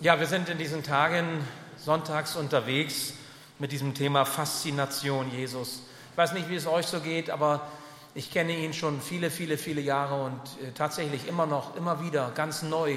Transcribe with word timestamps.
Ja, 0.00 0.18
wir 0.18 0.26
sind 0.26 0.48
in 0.48 0.58
diesen 0.58 0.82
Tagen 0.82 1.46
sonntags 1.76 2.36
unterwegs 2.36 3.14
mit 3.58 3.72
diesem 3.72 3.94
Thema 3.94 4.26
Faszination 4.26 5.30
Jesus. 5.30 5.82
Ich 6.10 6.16
weiß 6.16 6.32
nicht, 6.32 6.50
wie 6.50 6.56
es 6.56 6.66
euch 6.66 6.86
so 6.86 7.00
geht, 7.00 7.30
aber 7.30 7.66
ich 8.14 8.30
kenne 8.30 8.56
ihn 8.56 8.74
schon 8.74 9.00
viele, 9.00 9.30
viele, 9.30 9.56
viele 9.56 9.80
Jahre 9.80 10.22
und 10.24 10.40
äh, 10.62 10.72
tatsächlich 10.72 11.26
immer 11.28 11.46
noch, 11.46 11.76
immer 11.76 12.02
wieder 12.02 12.32
ganz 12.34 12.62
neu 12.62 12.96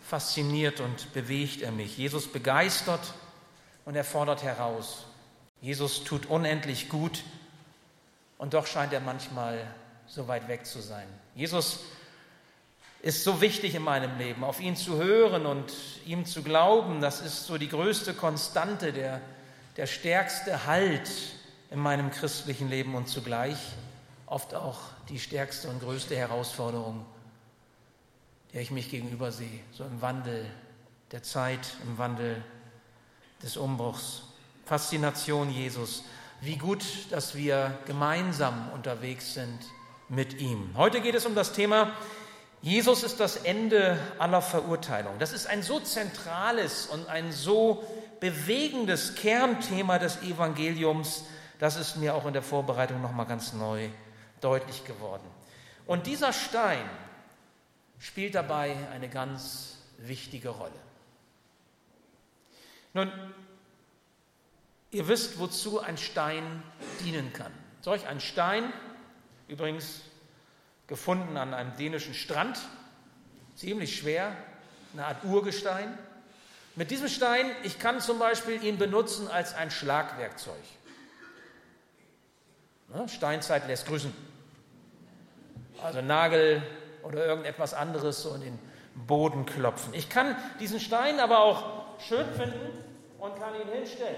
fasziniert 0.00 0.80
und 0.80 1.12
bewegt 1.12 1.62
er 1.62 1.72
mich. 1.72 1.98
Jesus 1.98 2.26
begeistert 2.26 3.14
und 3.84 3.94
er 3.94 4.04
fordert 4.04 4.42
heraus. 4.42 5.04
Jesus 5.60 6.04
tut 6.04 6.26
unendlich 6.26 6.88
gut 6.88 7.22
und 8.38 8.54
doch 8.54 8.66
scheint 8.66 8.92
er 8.92 9.00
manchmal 9.00 9.66
so 10.06 10.26
weit 10.26 10.48
weg 10.48 10.66
zu 10.66 10.80
sein. 10.80 11.06
Jesus 11.34 11.80
ist 13.02 13.24
so 13.24 13.40
wichtig 13.40 13.74
in 13.74 13.82
meinem 13.82 14.18
Leben. 14.18 14.44
Auf 14.44 14.60
ihn 14.60 14.76
zu 14.76 14.96
hören 14.96 15.46
und 15.46 15.72
ihm 16.06 16.26
zu 16.26 16.42
glauben, 16.42 17.00
das 17.00 17.20
ist 17.20 17.46
so 17.46 17.56
die 17.56 17.68
größte 17.68 18.14
Konstante, 18.14 18.92
der, 18.92 19.20
der 19.76 19.86
stärkste 19.86 20.66
Halt 20.66 21.10
in 21.70 21.78
meinem 21.78 22.10
christlichen 22.10 22.68
Leben 22.68 22.94
und 22.94 23.08
zugleich 23.08 23.56
oft 24.26 24.54
auch 24.54 24.78
die 25.08 25.18
stärkste 25.18 25.68
und 25.68 25.80
größte 25.80 26.16
Herausforderung, 26.16 27.04
der 28.52 28.60
ich 28.60 28.70
mich 28.70 28.90
gegenüber 28.90 29.32
sehe, 29.32 29.60
so 29.72 29.84
im 29.84 30.00
Wandel 30.02 30.46
der 31.10 31.22
Zeit, 31.22 31.76
im 31.84 31.98
Wandel 31.98 32.42
des 33.42 33.56
Umbruchs. 33.56 34.22
Faszination 34.66 35.50
Jesus. 35.50 36.04
Wie 36.40 36.56
gut, 36.56 36.84
dass 37.10 37.34
wir 37.34 37.78
gemeinsam 37.86 38.70
unterwegs 38.72 39.34
sind 39.34 39.58
mit 40.08 40.40
ihm. 40.40 40.70
Heute 40.76 41.00
geht 41.00 41.14
es 41.14 41.26
um 41.26 41.34
das 41.34 41.52
Thema 41.52 41.92
Jesus 42.62 43.02
ist 43.02 43.20
das 43.20 43.36
Ende 43.36 43.98
aller 44.18 44.42
Verurteilung. 44.42 45.18
Das 45.18 45.32
ist 45.32 45.46
ein 45.46 45.62
so 45.62 45.80
zentrales 45.80 46.86
und 46.86 47.08
ein 47.08 47.32
so 47.32 47.82
bewegendes 48.20 49.14
Kernthema 49.14 49.98
des 49.98 50.20
Evangeliums, 50.22 51.24
das 51.58 51.76
ist 51.76 51.96
mir 51.96 52.14
auch 52.14 52.26
in 52.26 52.32
der 52.32 52.42
Vorbereitung 52.42 53.00
noch 53.00 53.12
mal 53.12 53.24
ganz 53.24 53.52
neu 53.54 53.88
deutlich 54.40 54.84
geworden. 54.84 55.24
Und 55.86 56.06
dieser 56.06 56.32
Stein 56.32 56.88
spielt 57.98 58.34
dabei 58.34 58.76
eine 58.92 59.08
ganz 59.08 59.78
wichtige 59.98 60.50
Rolle. 60.50 60.72
Nun, 62.92 63.10
ihr 64.90 65.08
wisst, 65.08 65.38
wozu 65.38 65.80
ein 65.80 65.96
Stein 65.96 66.62
dienen 67.04 67.32
kann. 67.32 67.52
Solch 67.80 68.06
ein 68.06 68.20
Stein, 68.20 68.72
übrigens 69.48 70.02
gefunden 70.90 71.38
an 71.38 71.54
einem 71.54 71.74
dänischen 71.76 72.12
Strand, 72.12 72.60
ziemlich 73.56 73.96
schwer, 73.96 74.36
eine 74.92 75.06
Art 75.06 75.24
Urgestein. 75.24 75.98
Mit 76.76 76.90
diesem 76.90 77.08
Stein, 77.08 77.46
ich 77.62 77.78
kann 77.78 78.00
zum 78.00 78.18
Beispiel 78.18 78.62
ihn 78.62 78.76
benutzen 78.76 79.28
als 79.28 79.54
ein 79.54 79.70
Schlagwerkzeug. 79.70 80.62
Ne, 82.88 83.08
Steinzeit 83.08 83.66
lässt 83.68 83.86
grüßen. 83.86 84.12
Also 85.82 86.02
Nagel 86.02 86.62
oder 87.04 87.24
irgendetwas 87.24 87.72
anderes 87.72 88.22
so 88.22 88.34
in 88.34 88.40
den 88.42 88.58
Boden 89.06 89.46
klopfen. 89.46 89.94
Ich 89.94 90.08
kann 90.08 90.36
diesen 90.58 90.80
Stein 90.80 91.20
aber 91.20 91.38
auch 91.38 92.00
schön 92.00 92.26
finden 92.34 92.84
und 93.18 93.38
kann 93.38 93.54
ihn 93.54 93.68
hinstellen. 93.72 94.16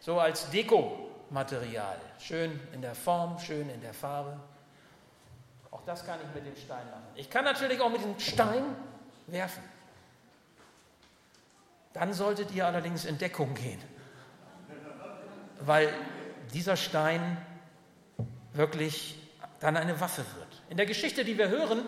So 0.00 0.18
als 0.18 0.50
Dekomaterial. 0.50 2.00
Schön 2.18 2.60
in 2.72 2.82
der 2.82 2.96
Form, 2.96 3.38
schön 3.38 3.70
in 3.70 3.80
der 3.80 3.94
Farbe. 3.94 4.40
Auch 5.76 5.82
das 5.84 6.06
kann 6.06 6.18
ich 6.22 6.34
mit 6.34 6.46
dem 6.46 6.56
Stein 6.56 6.86
machen. 6.86 7.04
Ich 7.16 7.28
kann 7.28 7.44
natürlich 7.44 7.80
auch 7.82 7.90
mit 7.90 8.02
dem 8.02 8.18
Stein 8.18 8.64
werfen. 9.26 9.62
Dann 11.92 12.14
solltet 12.14 12.50
ihr 12.52 12.66
allerdings 12.66 13.04
in 13.04 13.18
Deckung 13.18 13.54
gehen, 13.54 13.78
weil 15.60 15.92
dieser 16.54 16.78
Stein 16.78 17.36
wirklich 18.54 19.18
dann 19.60 19.76
eine 19.76 20.00
Waffe 20.00 20.24
wird. 20.38 20.62
In 20.70 20.78
der 20.78 20.86
Geschichte, 20.86 21.26
die 21.26 21.36
wir 21.36 21.50
hören, 21.50 21.82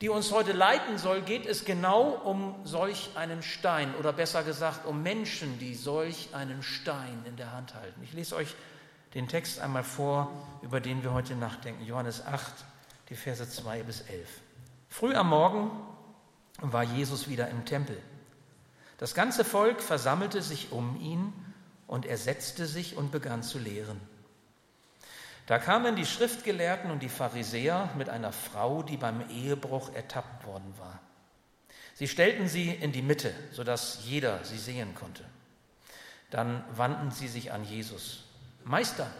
die 0.00 0.08
uns 0.08 0.30
heute 0.30 0.52
leiten 0.52 0.96
soll, 0.96 1.22
geht 1.22 1.46
es 1.46 1.64
genau 1.64 2.10
um 2.10 2.54
solch 2.62 3.10
einen 3.16 3.42
Stein 3.42 3.92
oder 3.96 4.12
besser 4.12 4.44
gesagt 4.44 4.86
um 4.86 5.02
Menschen, 5.02 5.58
die 5.58 5.74
solch 5.74 6.28
einen 6.32 6.62
Stein 6.62 7.24
in 7.24 7.36
der 7.36 7.50
Hand 7.52 7.74
halten. 7.74 8.00
Ich 8.04 8.12
lese 8.12 8.36
euch 8.36 8.54
den 9.14 9.26
Text 9.26 9.58
einmal 9.58 9.82
vor, 9.82 10.30
über 10.62 10.80
den 10.80 11.02
wir 11.02 11.12
heute 11.12 11.34
nachdenken. 11.34 11.84
Johannes 11.84 12.24
8, 12.24 12.52
die 13.08 13.16
Verse 13.16 13.48
2 13.48 13.82
bis 13.82 14.02
11. 14.02 14.28
Früh 14.88 15.14
am 15.14 15.28
Morgen 15.28 15.70
war 16.58 16.82
Jesus 16.82 17.28
wieder 17.28 17.48
im 17.48 17.64
Tempel. 17.64 18.00
Das 18.98 19.14
ganze 19.14 19.44
Volk 19.44 19.82
versammelte 19.82 20.42
sich 20.42 20.72
um 20.72 21.00
ihn 21.00 21.32
und 21.86 22.06
er 22.06 22.16
setzte 22.16 22.66
sich 22.66 22.96
und 22.96 23.12
begann 23.12 23.42
zu 23.42 23.58
lehren. 23.58 24.00
Da 25.46 25.58
kamen 25.58 25.94
die 25.94 26.06
Schriftgelehrten 26.06 26.90
und 26.90 27.02
die 27.02 27.08
Pharisäer 27.08 27.90
mit 27.96 28.08
einer 28.08 28.32
Frau, 28.32 28.82
die 28.82 28.96
beim 28.96 29.28
Ehebruch 29.30 29.94
ertappt 29.94 30.44
worden 30.44 30.74
war. 30.78 30.98
Sie 31.94 32.08
stellten 32.08 32.48
sie 32.48 32.70
in 32.70 32.92
die 32.92 33.02
Mitte, 33.02 33.32
sodass 33.52 34.00
jeder 34.04 34.44
sie 34.44 34.58
sehen 34.58 34.94
konnte. 34.94 35.24
Dann 36.30 36.64
wandten 36.72 37.10
sie 37.12 37.28
sich 37.28 37.52
an 37.52 37.64
Jesus. 37.64 38.24
Meister, 38.64 39.10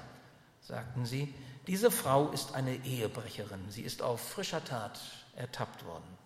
sagten 0.61 1.07
sie, 1.07 1.33
diese 1.67 1.91
Frau 1.91 2.29
ist 2.31 2.55
eine 2.55 2.77
Ehebrecherin. 2.85 3.71
Sie 3.71 3.83
ist 3.83 4.03
auf 4.03 4.21
frischer 4.21 4.65
Tat 4.65 5.01
ertappt 5.35 5.85
worden. 5.85 6.17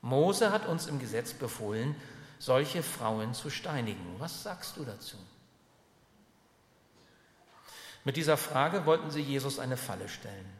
Mose 0.00 0.52
hat 0.52 0.66
uns 0.66 0.86
im 0.86 0.98
Gesetz 0.98 1.32
befohlen, 1.32 1.94
solche 2.38 2.82
Frauen 2.82 3.34
zu 3.34 3.50
steinigen. 3.50 4.16
Was 4.18 4.42
sagst 4.42 4.76
du 4.76 4.84
dazu? 4.84 5.16
Mit 8.04 8.16
dieser 8.16 8.36
Frage 8.36 8.84
wollten 8.84 9.10
sie 9.10 9.20
Jesus 9.20 9.58
eine 9.60 9.76
Falle 9.76 10.08
stellen, 10.08 10.52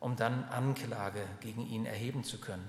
um 0.00 0.16
dann 0.16 0.44
Anklage 0.48 1.24
gegen 1.40 1.66
ihn 1.66 1.86
erheben 1.86 2.24
zu 2.24 2.38
können. 2.38 2.68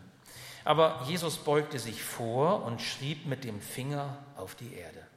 Aber 0.65 1.03
Jesus 1.07 1.37
beugte 1.37 1.79
sich 1.79 2.03
vor 2.03 2.63
und 2.63 2.81
schrieb 2.81 3.25
mit 3.25 3.43
dem 3.43 3.59
Finger 3.59 4.17
auf 4.35 4.53
die 4.53 4.73
Erde. 4.73 5.07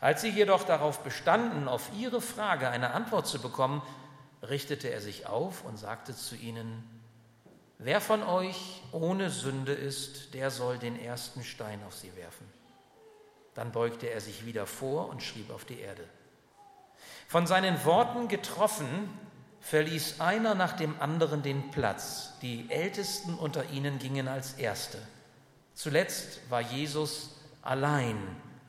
Als 0.00 0.20
sie 0.20 0.30
jedoch 0.30 0.64
darauf 0.64 1.00
bestanden, 1.00 1.68
auf 1.68 1.90
ihre 1.96 2.20
Frage 2.20 2.68
eine 2.68 2.92
Antwort 2.92 3.26
zu 3.26 3.40
bekommen, 3.40 3.82
richtete 4.42 4.88
er 4.90 5.00
sich 5.00 5.26
auf 5.26 5.64
und 5.64 5.78
sagte 5.78 6.14
zu 6.14 6.34
ihnen, 6.36 6.90
Wer 7.78 8.00
von 8.00 8.22
euch 8.22 8.82
ohne 8.92 9.30
Sünde 9.30 9.72
ist, 9.72 10.32
der 10.32 10.50
soll 10.50 10.78
den 10.78 10.98
ersten 10.98 11.42
Stein 11.42 11.82
auf 11.86 11.94
sie 11.94 12.14
werfen. 12.16 12.46
Dann 13.54 13.72
beugte 13.72 14.06
er 14.06 14.20
sich 14.20 14.46
wieder 14.46 14.66
vor 14.66 15.08
und 15.08 15.22
schrieb 15.22 15.50
auf 15.50 15.64
die 15.64 15.80
Erde. 15.80 16.04
Von 17.26 17.46
seinen 17.46 17.84
Worten 17.84 18.28
getroffen, 18.28 19.08
verließ 19.60 20.20
einer 20.20 20.54
nach 20.54 20.72
dem 20.76 21.00
anderen 21.00 21.42
den 21.42 21.70
Platz. 21.70 22.34
Die 22.42 22.70
Ältesten 22.70 23.34
unter 23.34 23.70
ihnen 23.70 23.98
gingen 23.98 24.28
als 24.28 24.54
Erste. 24.54 24.98
Zuletzt 25.74 26.38
war 26.50 26.60
Jesus 26.60 27.36
allein 27.62 28.16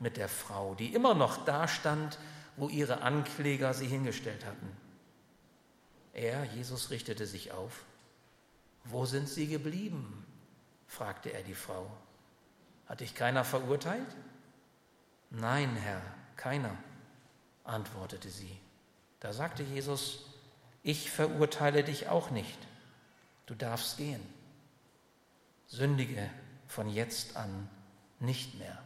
mit 0.00 0.16
der 0.16 0.28
Frau, 0.28 0.74
die 0.74 0.94
immer 0.94 1.14
noch 1.14 1.44
da 1.44 1.68
stand, 1.68 2.18
wo 2.56 2.68
ihre 2.68 3.02
Ankläger 3.02 3.74
sie 3.74 3.86
hingestellt 3.86 4.44
hatten. 4.44 4.76
Er, 6.12 6.44
Jesus, 6.44 6.90
richtete 6.90 7.26
sich 7.26 7.52
auf. 7.52 7.84
Wo 8.84 9.04
sind 9.04 9.28
sie 9.28 9.46
geblieben? 9.46 10.24
fragte 10.86 11.30
er 11.32 11.42
die 11.42 11.54
Frau. 11.54 11.90
Hat 12.86 13.00
dich 13.00 13.14
keiner 13.14 13.44
verurteilt? 13.44 14.16
Nein, 15.30 15.74
Herr, 15.76 16.00
keiner, 16.36 16.76
antwortete 17.64 18.30
sie. 18.30 18.58
Da 19.20 19.32
sagte 19.32 19.62
Jesus, 19.62 20.24
ich 20.82 21.10
verurteile 21.10 21.82
dich 21.82 22.08
auch 22.08 22.30
nicht. 22.30 22.58
Du 23.46 23.54
darfst 23.54 23.96
gehen. 23.96 24.22
Sündige 25.66 26.30
von 26.68 26.88
jetzt 26.88 27.36
an 27.36 27.68
nicht 28.20 28.58
mehr. 28.58 28.85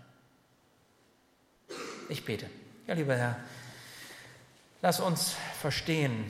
Ich 2.11 2.25
bete. 2.25 2.51
Ja, 2.89 2.95
lieber 2.95 3.17
Herr, 3.17 3.37
lass 4.83 4.99
uns 4.99 5.37
verstehen, 5.61 6.29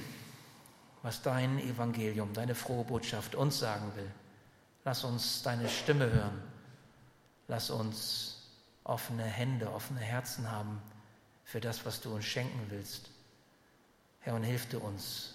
was 1.03 1.23
dein 1.23 1.59
Evangelium, 1.59 2.35
deine 2.35 2.55
frohe 2.55 2.85
Botschaft 2.85 3.35
uns 3.35 3.59
sagen 3.59 3.91
will. 3.97 4.11
Lass 4.85 5.05
uns 5.05 5.43
deine 5.43 5.71
Stimme 5.71 6.13
hören. 6.13 6.43
Lass 7.49 7.71
uns 7.71 8.43
offene 8.85 9.25
Hände, 9.25 9.73
offene 9.73 10.01
Herzen 10.01 10.51
haben 10.51 10.83
für 11.45 11.61
das, 11.61 11.87
was 11.87 12.03
du 12.03 12.15
uns 12.15 12.27
schenken 12.27 12.67
willst. 12.69 13.09
Herr, 14.21 14.35
und 14.35 14.43
hilf 14.43 14.69
du 14.69 14.81
uns, 14.81 15.35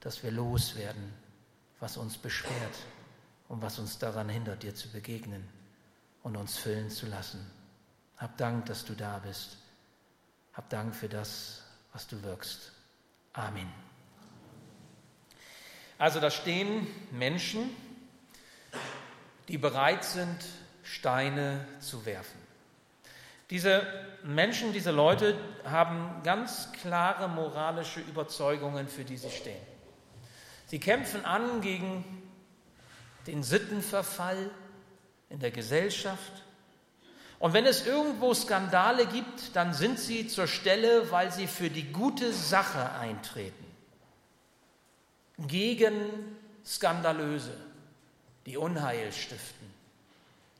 dass 0.00 0.24
wir 0.24 0.32
loswerden, 0.32 1.14
was 1.78 1.96
uns 1.96 2.18
beschwert 2.18 2.74
und 3.46 3.62
was 3.62 3.78
uns 3.78 3.98
daran 4.00 4.28
hindert, 4.28 4.64
dir 4.64 4.74
zu 4.74 4.88
begegnen 4.88 5.48
und 6.24 6.36
uns 6.36 6.58
füllen 6.58 6.90
zu 6.90 7.06
lassen. 7.06 7.48
Hab 8.16 8.36
Dank, 8.36 8.66
dass 8.66 8.84
du 8.84 8.94
da 8.94 9.18
bist. 9.20 9.57
Hab 10.58 10.68
Dank 10.70 10.92
für 10.92 11.08
das, 11.08 11.62
was 11.92 12.08
du 12.08 12.20
wirkst. 12.24 12.72
Amen. 13.32 13.72
Also 15.98 16.18
da 16.18 16.32
stehen 16.32 16.84
Menschen, 17.12 17.70
die 19.46 19.56
bereit 19.56 20.02
sind, 20.02 20.44
Steine 20.82 21.64
zu 21.78 22.04
werfen. 22.04 22.40
Diese 23.50 23.86
Menschen, 24.24 24.72
diese 24.72 24.90
Leute 24.90 25.38
haben 25.62 26.24
ganz 26.24 26.72
klare 26.72 27.28
moralische 27.28 28.00
Überzeugungen, 28.00 28.88
für 28.88 29.04
die 29.04 29.16
sie 29.16 29.30
stehen. 29.30 29.64
Sie 30.66 30.80
kämpfen 30.80 31.24
an 31.24 31.60
gegen 31.60 32.04
den 33.28 33.44
Sittenverfall 33.44 34.50
in 35.30 35.38
der 35.38 35.52
Gesellschaft. 35.52 36.42
Und 37.38 37.52
wenn 37.52 37.66
es 37.66 37.86
irgendwo 37.86 38.34
Skandale 38.34 39.06
gibt, 39.06 39.54
dann 39.54 39.72
sind 39.72 39.98
sie 39.98 40.26
zur 40.26 40.48
Stelle, 40.48 41.10
weil 41.10 41.30
sie 41.32 41.46
für 41.46 41.70
die 41.70 41.92
gute 41.92 42.32
Sache 42.32 42.92
eintreten. 42.92 43.64
Gegen 45.46 45.94
Skandalöse, 46.66 47.56
die 48.44 48.56
Unheil 48.56 49.12
stiften, 49.12 49.68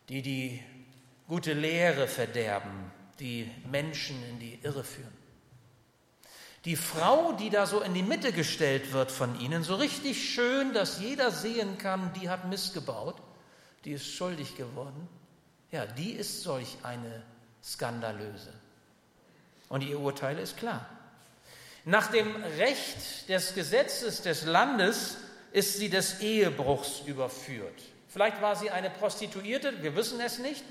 die 0.08 0.22
die 0.22 0.62
gute 1.26 1.52
Lehre 1.52 2.06
verderben, 2.06 2.92
die 3.19 3.50
Menschen 3.69 4.16
in 4.30 4.38
die 4.38 4.60
Irre 4.62 4.84
führen. 4.84 5.19
Die 6.64 6.76
Frau, 6.76 7.32
die 7.32 7.50
da 7.50 7.66
so 7.66 7.80
in 7.80 7.94
die 7.94 8.02
Mitte 8.02 8.32
gestellt 8.32 8.92
wird 8.92 9.10
von 9.10 9.38
ihnen, 9.40 9.64
so 9.64 9.75
richtig 9.75 10.30
schön, 10.30 10.72
dass 10.72 11.00
jeder 11.00 11.32
sehen 11.32 11.78
kann, 11.78 12.12
die 12.14 12.28
hat 12.28 12.48
missgebaut, 12.48 13.16
die 13.84 13.92
ist 13.92 14.06
schuldig 14.06 14.56
geworden, 14.56 15.08
ja, 15.70 15.87
die 15.87 16.12
ist 16.12 16.43
solch 16.43 16.79
eine 16.82 17.23
skandalöse. 17.62 18.53
Und 19.69 19.82
ihr 19.82 20.00
Urteil 20.00 20.38
ist 20.38 20.56
klar. 20.56 20.87
Nach 21.85 22.09
dem 22.11 22.35
Recht 22.59 23.29
des 23.29 23.55
Gesetzes 23.55 24.23
des 24.23 24.44
Landes 24.44 25.19
ist 25.53 25.79
sie 25.79 25.88
des 25.88 26.20
Ehebruchs 26.20 27.00
überführt. 27.06 27.81
Vielleicht 28.09 28.41
war 28.41 28.56
sie 28.56 28.70
eine 28.70 28.91
Prostituierte, 28.91 29.82
wir 29.82 29.94
wissen 29.94 30.20
es 30.20 30.38
nicht, 30.38 30.65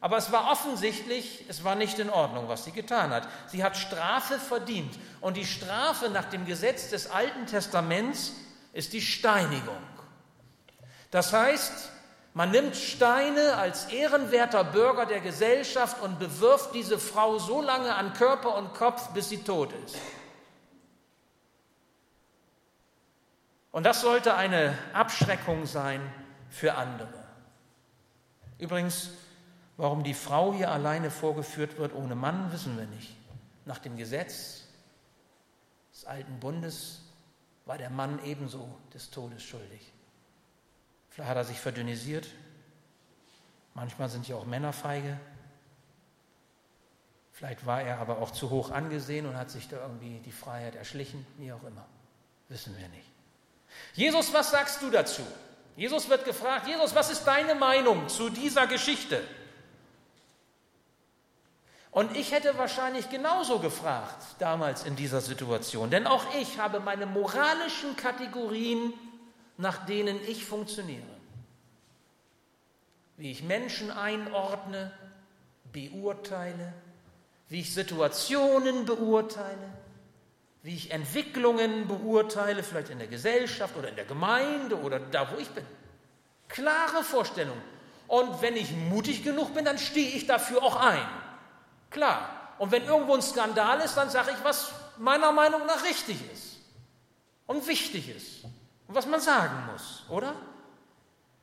aber 0.00 0.16
es 0.16 0.30
war 0.30 0.50
offensichtlich, 0.50 1.44
es 1.48 1.64
war 1.64 1.74
nicht 1.74 1.98
in 1.98 2.08
Ordnung, 2.08 2.48
was 2.48 2.64
sie 2.64 2.72
getan 2.72 3.10
hat. 3.10 3.28
Sie 3.48 3.64
hat 3.64 3.76
Strafe 3.76 4.38
verdient. 4.38 4.94
Und 5.20 5.36
die 5.36 5.46
Strafe 5.46 6.08
nach 6.08 6.26
dem 6.26 6.46
Gesetz 6.46 6.90
des 6.90 7.10
Alten 7.10 7.46
Testaments 7.46 8.32
ist 8.72 8.92
die 8.92 9.00
Steinigung. 9.00 9.82
Das 11.10 11.32
heißt, 11.32 11.90
man 12.38 12.52
nimmt 12.52 12.76
Steine 12.76 13.56
als 13.56 13.86
ehrenwerter 13.86 14.64
Bürger 14.64 15.04
der 15.06 15.20
Gesellschaft 15.20 16.00
und 16.00 16.18
bewirft 16.18 16.72
diese 16.74 16.98
Frau 16.98 17.38
so 17.38 17.60
lange 17.60 17.94
an 17.94 18.12
Körper 18.12 18.56
und 18.56 18.72
Kopf, 18.74 19.08
bis 19.08 19.28
sie 19.28 19.42
tot 19.42 19.72
ist. 19.84 19.96
Und 23.72 23.84
das 23.84 24.00
sollte 24.00 24.34
eine 24.34 24.78
Abschreckung 24.92 25.66
sein 25.66 26.00
für 26.48 26.74
andere. 26.74 27.12
Übrigens, 28.58 29.10
Warum 29.78 30.02
die 30.02 30.12
Frau 30.12 30.52
hier 30.52 30.72
alleine 30.72 31.08
vorgeführt 31.08 31.78
wird 31.78 31.94
ohne 31.94 32.16
Mann, 32.16 32.52
wissen 32.52 32.76
wir 32.76 32.86
nicht. 32.86 33.16
Nach 33.64 33.78
dem 33.78 33.96
Gesetz 33.96 34.64
des 35.92 36.04
alten 36.04 36.40
Bundes 36.40 37.00
war 37.64 37.78
der 37.78 37.88
Mann 37.88 38.18
ebenso 38.24 38.76
des 38.92 39.08
Todes 39.10 39.44
schuldig. 39.44 39.92
Vielleicht 41.18 41.30
hat 41.30 41.36
er 41.36 41.44
sich 41.44 41.58
verdünnisiert. 41.58 42.28
Manchmal 43.74 44.08
sind 44.08 44.28
ja 44.28 44.36
auch 44.36 44.46
Männer 44.46 44.72
feige. 44.72 45.18
Vielleicht 47.32 47.66
war 47.66 47.82
er 47.82 47.98
aber 47.98 48.18
auch 48.18 48.30
zu 48.30 48.50
hoch 48.50 48.70
angesehen 48.70 49.26
und 49.26 49.36
hat 49.36 49.50
sich 49.50 49.66
da 49.66 49.82
irgendwie 49.82 50.20
die 50.20 50.30
Freiheit 50.30 50.76
erschlichen, 50.76 51.26
wie 51.36 51.52
auch 51.52 51.64
immer. 51.64 51.84
Wissen 52.48 52.76
wir 52.78 52.86
nicht. 52.90 53.10
Jesus, 53.94 54.32
was 54.32 54.52
sagst 54.52 54.80
du 54.80 54.90
dazu? 54.90 55.22
Jesus 55.76 56.08
wird 56.08 56.24
gefragt, 56.24 56.68
Jesus, 56.68 56.94
was 56.94 57.10
ist 57.10 57.24
deine 57.24 57.56
Meinung 57.56 58.08
zu 58.08 58.30
dieser 58.30 58.68
Geschichte? 58.68 59.20
Und 61.90 62.16
ich 62.16 62.30
hätte 62.30 62.56
wahrscheinlich 62.58 63.10
genauso 63.10 63.58
gefragt 63.58 64.22
damals 64.38 64.84
in 64.84 64.94
dieser 64.94 65.20
Situation, 65.20 65.90
denn 65.90 66.06
auch 66.06 66.32
ich 66.36 66.60
habe 66.60 66.78
meine 66.78 67.06
moralischen 67.06 67.96
Kategorien, 67.96 68.92
nach 69.58 69.84
denen 69.84 70.18
ich 70.26 70.44
funktioniere. 70.44 71.02
Wie 73.16 73.30
ich 73.30 73.42
Menschen 73.42 73.90
einordne, 73.90 74.92
beurteile, 75.72 76.72
wie 77.48 77.60
ich 77.60 77.74
Situationen 77.74 78.86
beurteile, 78.86 79.72
wie 80.62 80.74
ich 80.74 80.92
Entwicklungen 80.92 81.88
beurteile, 81.88 82.62
vielleicht 82.62 82.90
in 82.90 82.98
der 82.98 83.08
Gesellschaft 83.08 83.76
oder 83.76 83.88
in 83.88 83.96
der 83.96 84.04
Gemeinde 84.04 84.80
oder 84.80 85.00
da, 85.00 85.30
wo 85.32 85.38
ich 85.38 85.48
bin. 85.50 85.64
Klare 86.48 87.02
Vorstellung. 87.02 87.60
Und 88.06 88.40
wenn 88.40 88.56
ich 88.56 88.70
mutig 88.72 89.24
genug 89.24 89.54
bin, 89.54 89.64
dann 89.64 89.78
stehe 89.78 90.16
ich 90.16 90.26
dafür 90.26 90.62
auch 90.62 90.76
ein. 90.76 91.06
Klar. 91.90 92.54
Und 92.58 92.70
wenn 92.70 92.84
irgendwo 92.84 93.14
ein 93.14 93.22
Skandal 93.22 93.80
ist, 93.80 93.96
dann 93.96 94.08
sage 94.08 94.30
ich, 94.30 94.44
was 94.44 94.72
meiner 94.98 95.32
Meinung 95.32 95.66
nach 95.66 95.84
richtig 95.84 96.16
ist 96.32 96.58
und 97.46 97.66
wichtig 97.66 98.08
ist 98.08 98.44
und 98.88 98.94
was 98.94 99.06
man 99.06 99.20
sagen 99.20 99.66
muss, 99.70 100.04
oder? 100.08 100.34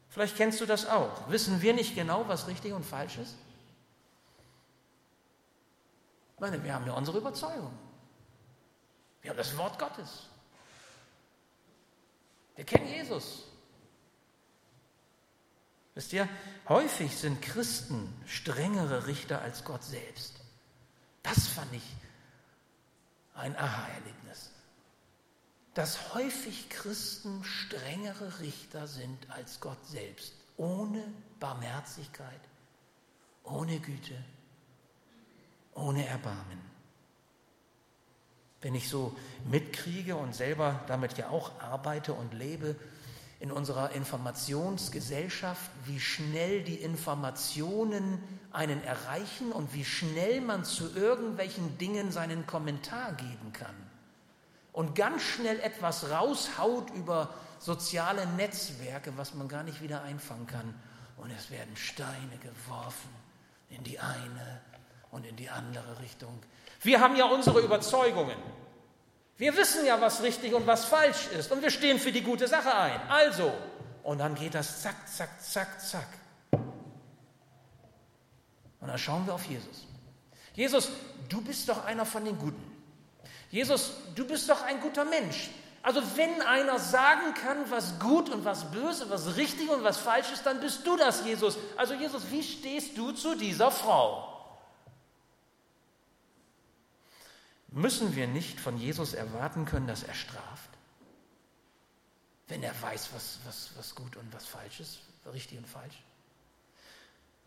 Vielleicht 0.09 0.35
kennst 0.35 0.59
du 0.61 0.65
das 0.65 0.87
auch. 0.87 1.29
Wissen 1.29 1.61
wir 1.61 1.73
nicht 1.73 1.95
genau, 1.95 2.27
was 2.27 2.47
richtig 2.47 2.73
und 2.73 2.83
falsch 2.83 3.17
ist? 3.17 3.35
Ich 6.33 6.41
meine, 6.41 6.61
wir 6.63 6.73
haben 6.73 6.85
ja 6.85 6.93
unsere 6.93 7.19
Überzeugung. 7.19 7.71
Wir 9.21 9.29
haben 9.31 9.37
das 9.37 9.57
Wort 9.57 9.79
Gottes. 9.79 10.27
Wir 12.55 12.65
kennen 12.65 12.87
Jesus. 12.87 13.43
Wisst 15.93 16.11
ihr, 16.13 16.27
häufig 16.67 17.15
sind 17.15 17.41
Christen 17.41 18.13
strengere 18.25 19.07
Richter 19.07 19.41
als 19.41 19.63
Gott 19.63 19.83
selbst. 19.83 20.33
Das 21.23 21.47
fand 21.47 21.73
ich 21.73 21.83
ein 23.33 23.55
Aha-Erlebnis. 23.55 24.24
Dass 25.75 26.15
häufig 26.15 26.69
Christen 26.69 27.43
strengere 27.43 28.39
Richter 28.39 28.87
sind 28.87 29.29
als 29.29 29.59
Gott 29.59 29.85
selbst, 29.85 30.33
ohne 30.57 31.03
Barmherzigkeit, 31.39 32.39
ohne 33.43 33.79
Güte, 33.79 34.15
ohne 35.73 36.07
Erbarmen. 36.07 36.61
Wenn 38.61 38.73
ich 38.73 38.89
so 38.89 39.15
mitkriege 39.51 40.15
und 40.15 40.33
selber 40.33 40.79
damit 40.87 41.17
ja 41.17 41.29
auch 41.29 41.59
arbeite 41.59 42.13
und 42.13 42.33
lebe, 42.33 42.75
in 43.41 43.51
unserer 43.51 43.91
Informationsgesellschaft, 43.91 45.69
wie 45.83 45.99
schnell 45.99 46.63
die 46.63 46.75
Informationen 46.75 48.23
einen 48.53 48.81
erreichen 48.81 49.51
und 49.51 49.73
wie 49.73 49.83
schnell 49.83 50.39
man 50.39 50.63
zu 50.63 50.95
irgendwelchen 50.95 51.77
Dingen 51.77 52.11
seinen 52.11 52.47
Kommentar 52.47 53.11
geben 53.13 53.51
kann. 53.51 53.75
Und 54.75 54.93
ganz 54.93 55.21
schnell 55.21 55.59
etwas 55.61 56.09
raushaut 56.09 56.89
über 56.89 57.33
soziale 57.59 58.27
Netzwerke, 58.27 59.13
was 59.15 59.33
man 59.33 59.47
gar 59.47 59.63
nicht 59.63 59.81
wieder 59.81 60.03
einfangen 60.03 60.47
kann. 60.47 60.75
Und 61.15 61.31
es 61.31 61.49
werden 61.49 61.77
Steine 61.77 62.37
geworfen 62.41 63.09
in 63.69 63.85
die 63.85 63.99
eine 63.99 64.61
und 65.11 65.25
in 65.25 65.37
die 65.37 65.49
andere 65.49 66.01
Richtung. 66.01 66.43
Wir 66.81 66.99
haben 66.99 67.15
ja 67.15 67.23
unsere 67.23 67.61
Überzeugungen. 67.61 68.35
Wir 69.37 69.55
wissen 69.55 69.85
ja, 69.85 70.01
was 70.01 70.21
richtig 70.21 70.53
und 70.53 70.67
was 70.67 70.83
falsch 70.83 71.27
ist 71.27 71.53
und 71.53 71.61
wir 71.61 71.71
stehen 71.71 71.97
für 71.97 72.11
die 72.11 72.21
gute 72.21 72.49
Sache 72.49 72.75
ein. 72.75 72.99
Also, 73.07 73.53
und 74.03 74.17
dann 74.17 74.35
geht 74.35 74.55
das 74.55 74.81
zack, 74.81 75.07
zack, 75.07 75.41
zack, 75.41 75.79
zack. 75.79 76.09
Und 76.51 76.65
dann 78.89 78.97
schauen 78.97 79.25
wir 79.25 79.35
auf 79.35 79.45
Jesus. 79.45 79.87
Jesus, 80.53 80.89
du 81.29 81.39
bist 81.39 81.69
doch 81.69 81.85
einer 81.85 82.05
von 82.05 82.25
den 82.25 82.37
Guten. 82.37 82.74
Jesus, 83.55 83.93
du 84.15 84.27
bist 84.27 84.49
doch 84.49 84.61
ein 84.63 84.81
guter 84.81 85.05
Mensch. 85.05 85.49
Also 85.81 86.01
wenn 86.17 86.41
einer 86.41 86.77
sagen 86.77 87.33
kann, 87.35 87.71
was 87.71 87.97
gut 87.99 88.29
und 88.29 88.43
was 88.43 88.69
böse, 88.69 89.09
was 89.09 89.37
richtig 89.37 89.69
und 89.69 89.81
was 89.81 89.95
falsch 89.95 90.29
ist, 90.33 90.45
dann 90.45 90.59
bist 90.59 90.85
du 90.85 90.97
das, 90.97 91.23
Jesus. 91.23 91.57
Also 91.77 91.93
Jesus, 91.93 92.29
wie 92.31 92.43
stehst 92.43 92.97
du 92.97 93.13
zu 93.13 93.33
dieser 93.37 93.71
Frau? 93.71 94.59
Müssen 97.69 98.13
wir 98.13 98.27
nicht 98.27 98.59
von 98.59 98.77
Jesus 98.77 99.13
erwarten 99.13 99.63
können, 99.63 99.87
dass 99.87 100.03
er 100.03 100.15
straft? 100.15 100.69
Wenn 102.49 102.61
er 102.61 102.73
weiß, 102.81 103.07
was, 103.13 103.39
was, 103.45 103.69
was 103.77 103.95
gut 103.95 104.17
und 104.17 104.33
was 104.33 104.45
falsch 104.45 104.81
ist, 104.81 104.99
richtig 105.31 105.59
und 105.59 105.67
falsch? 105.67 106.03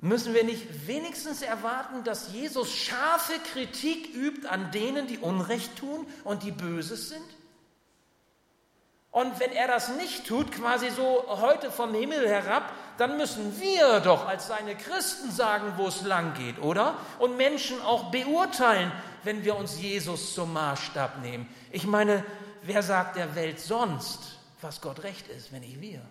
Müssen 0.00 0.32
wir 0.32 0.44
nicht 0.44 0.86
wenigstens 0.86 1.42
erwarten, 1.42 2.04
dass 2.04 2.32
Jesus 2.32 2.72
scharfe 2.72 3.34
Kritik 3.52 4.14
übt 4.14 4.46
an 4.46 4.70
denen, 4.70 5.08
die 5.08 5.18
Unrecht 5.18 5.76
tun 5.76 6.06
und 6.22 6.44
die 6.44 6.52
Böses 6.52 7.08
sind? 7.08 7.24
Und 9.10 9.40
wenn 9.40 9.50
er 9.50 9.66
das 9.66 9.96
nicht 9.96 10.26
tut, 10.26 10.52
quasi 10.52 10.90
so 10.90 11.24
heute 11.28 11.72
vom 11.72 11.92
Himmel 11.94 12.28
herab, 12.28 12.72
dann 12.98 13.16
müssen 13.16 13.60
wir 13.60 13.98
doch 13.98 14.28
als 14.28 14.46
seine 14.46 14.76
Christen 14.76 15.32
sagen, 15.32 15.72
wo 15.76 15.88
es 15.88 16.02
lang 16.02 16.34
geht, 16.34 16.60
oder? 16.60 16.96
Und 17.18 17.36
Menschen 17.36 17.80
auch 17.82 18.12
beurteilen, 18.12 18.92
wenn 19.24 19.44
wir 19.44 19.56
uns 19.56 19.80
Jesus 19.80 20.34
zum 20.34 20.52
Maßstab 20.52 21.20
nehmen. 21.22 21.48
Ich 21.72 21.86
meine, 21.86 22.24
wer 22.62 22.84
sagt 22.84 23.16
der 23.16 23.34
Welt 23.34 23.58
sonst, 23.58 24.38
was 24.60 24.80
Gott 24.80 25.02
recht 25.02 25.26
ist, 25.28 25.52
wenn 25.52 25.60
nicht 25.60 25.80
wir? 25.80 26.02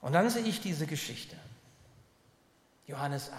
Und 0.00 0.12
dann 0.12 0.30
sehe 0.30 0.44
ich 0.44 0.60
diese 0.60 0.86
Geschichte. 0.86 1.36
Johannes 2.86 3.30
8. 3.30 3.36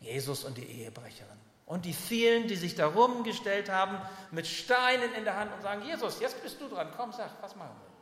Jesus 0.00 0.44
und 0.44 0.58
die 0.58 0.64
Ehebrecherin. 0.64 1.38
Und 1.66 1.84
die 1.84 1.94
vielen, 1.94 2.48
die 2.48 2.56
sich 2.56 2.74
da 2.74 2.86
rumgestellt 2.86 3.70
haben 3.70 3.98
mit 4.30 4.46
Steinen 4.46 5.14
in 5.14 5.24
der 5.24 5.36
Hand 5.36 5.52
und 5.54 5.62
sagen, 5.62 5.82
Jesus, 5.82 6.20
jetzt 6.20 6.42
bist 6.42 6.60
du 6.60 6.68
dran, 6.68 6.88
komm, 6.96 7.12
sag, 7.12 7.30
was 7.40 7.56
machen 7.56 7.76
wir? 7.80 7.92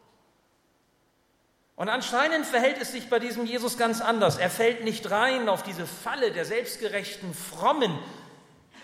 Und 1.77 1.89
anscheinend 1.89 2.45
verhält 2.45 2.77
es 2.81 2.93
sich 2.93 3.09
bei 3.09 3.19
diesem 3.19 3.47
Jesus 3.47 3.79
ganz 3.79 4.01
anders. 4.01 4.37
Er 4.37 4.51
fällt 4.51 4.85
nicht 4.85 5.11
rein 5.11 5.49
auf 5.49 5.63
diese 5.63 5.87
Falle 5.87 6.33
der 6.33 6.45
selbstgerechten 6.45 7.33
Frommen. 7.33 7.99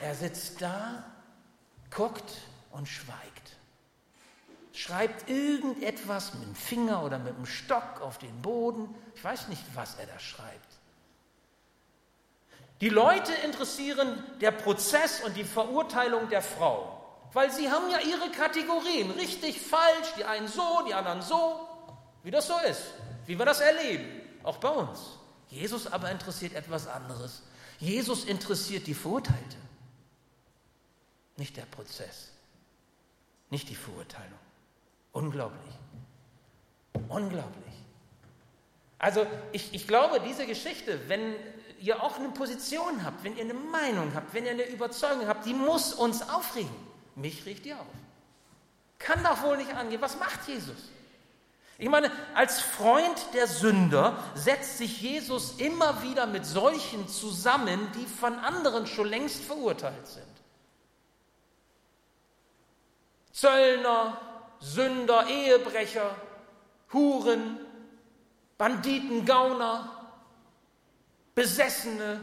Er 0.00 0.14
sitzt 0.14 0.62
da, 0.62 1.04
guckt 1.94 2.32
und 2.70 2.86
schweigt. 2.86 3.55
Schreibt 4.76 5.30
irgendetwas 5.30 6.34
mit 6.34 6.42
dem 6.42 6.54
Finger 6.54 7.02
oder 7.02 7.18
mit 7.18 7.34
dem 7.34 7.46
Stock 7.46 8.02
auf 8.02 8.18
den 8.18 8.42
Boden. 8.42 8.94
Ich 9.14 9.24
weiß 9.24 9.48
nicht, 9.48 9.64
was 9.74 9.94
er 9.94 10.04
da 10.04 10.18
schreibt. 10.18 10.76
Die 12.82 12.90
Leute 12.90 13.32
interessieren 13.46 14.22
der 14.42 14.50
Prozess 14.50 15.22
und 15.24 15.34
die 15.34 15.44
Verurteilung 15.44 16.28
der 16.28 16.42
Frau, 16.42 17.02
weil 17.32 17.50
sie 17.50 17.70
haben 17.70 17.88
ja 17.90 18.00
ihre 18.00 18.30
Kategorien, 18.30 19.12
richtig, 19.12 19.62
falsch, 19.62 20.12
die 20.18 20.26
einen 20.26 20.46
so, 20.46 20.84
die 20.86 20.92
anderen 20.92 21.22
so, 21.22 21.66
wie 22.22 22.30
das 22.30 22.46
so 22.46 22.58
ist, 22.68 22.82
wie 23.24 23.38
wir 23.38 23.46
das 23.46 23.60
erleben, 23.60 24.04
auch 24.42 24.58
bei 24.58 24.68
uns. 24.68 25.00
Jesus 25.48 25.86
aber 25.86 26.10
interessiert 26.10 26.52
etwas 26.52 26.86
anderes. 26.86 27.44
Jesus 27.78 28.26
interessiert 28.26 28.86
die 28.86 28.92
Verurteilte, 28.92 29.56
nicht 31.38 31.56
der 31.56 31.64
Prozess, 31.64 32.28
nicht 33.48 33.70
die 33.70 33.74
Verurteilung. 33.74 34.45
Unglaublich. 35.16 35.72
Unglaublich. 37.08 37.74
Also 38.98 39.26
ich, 39.52 39.72
ich 39.72 39.88
glaube, 39.88 40.20
diese 40.20 40.44
Geschichte, 40.44 41.08
wenn 41.08 41.34
ihr 41.80 42.02
auch 42.02 42.18
eine 42.18 42.28
Position 42.28 43.02
habt, 43.02 43.24
wenn 43.24 43.34
ihr 43.34 43.44
eine 43.44 43.54
Meinung 43.54 44.14
habt, 44.14 44.34
wenn 44.34 44.44
ihr 44.44 44.50
eine 44.50 44.66
Überzeugung 44.68 45.26
habt, 45.26 45.46
die 45.46 45.54
muss 45.54 45.94
uns 45.94 46.20
aufregen. 46.28 46.76
Mich 47.14 47.46
regt 47.46 47.64
die 47.64 47.72
auf. 47.72 47.86
Kann 48.98 49.24
doch 49.24 49.42
wohl 49.42 49.56
nicht 49.56 49.74
angehen. 49.74 50.02
Was 50.02 50.18
macht 50.18 50.46
Jesus? 50.48 50.90
Ich 51.78 51.88
meine, 51.88 52.12
als 52.34 52.60
Freund 52.60 53.16
der 53.32 53.46
Sünder 53.46 54.22
setzt 54.34 54.76
sich 54.76 55.00
Jesus 55.00 55.54
immer 55.56 56.02
wieder 56.02 56.26
mit 56.26 56.44
solchen 56.44 57.08
zusammen, 57.08 57.90
die 57.94 58.04
von 58.04 58.34
anderen 58.40 58.86
schon 58.86 59.08
längst 59.08 59.42
verurteilt 59.42 60.06
sind. 60.06 60.26
Zöllner, 63.32 64.20
Sünder, 64.60 65.26
Ehebrecher, 65.28 66.14
Huren, 66.92 67.58
Banditen, 68.58 69.24
Gauner, 69.24 69.92
Besessene, 71.34 72.20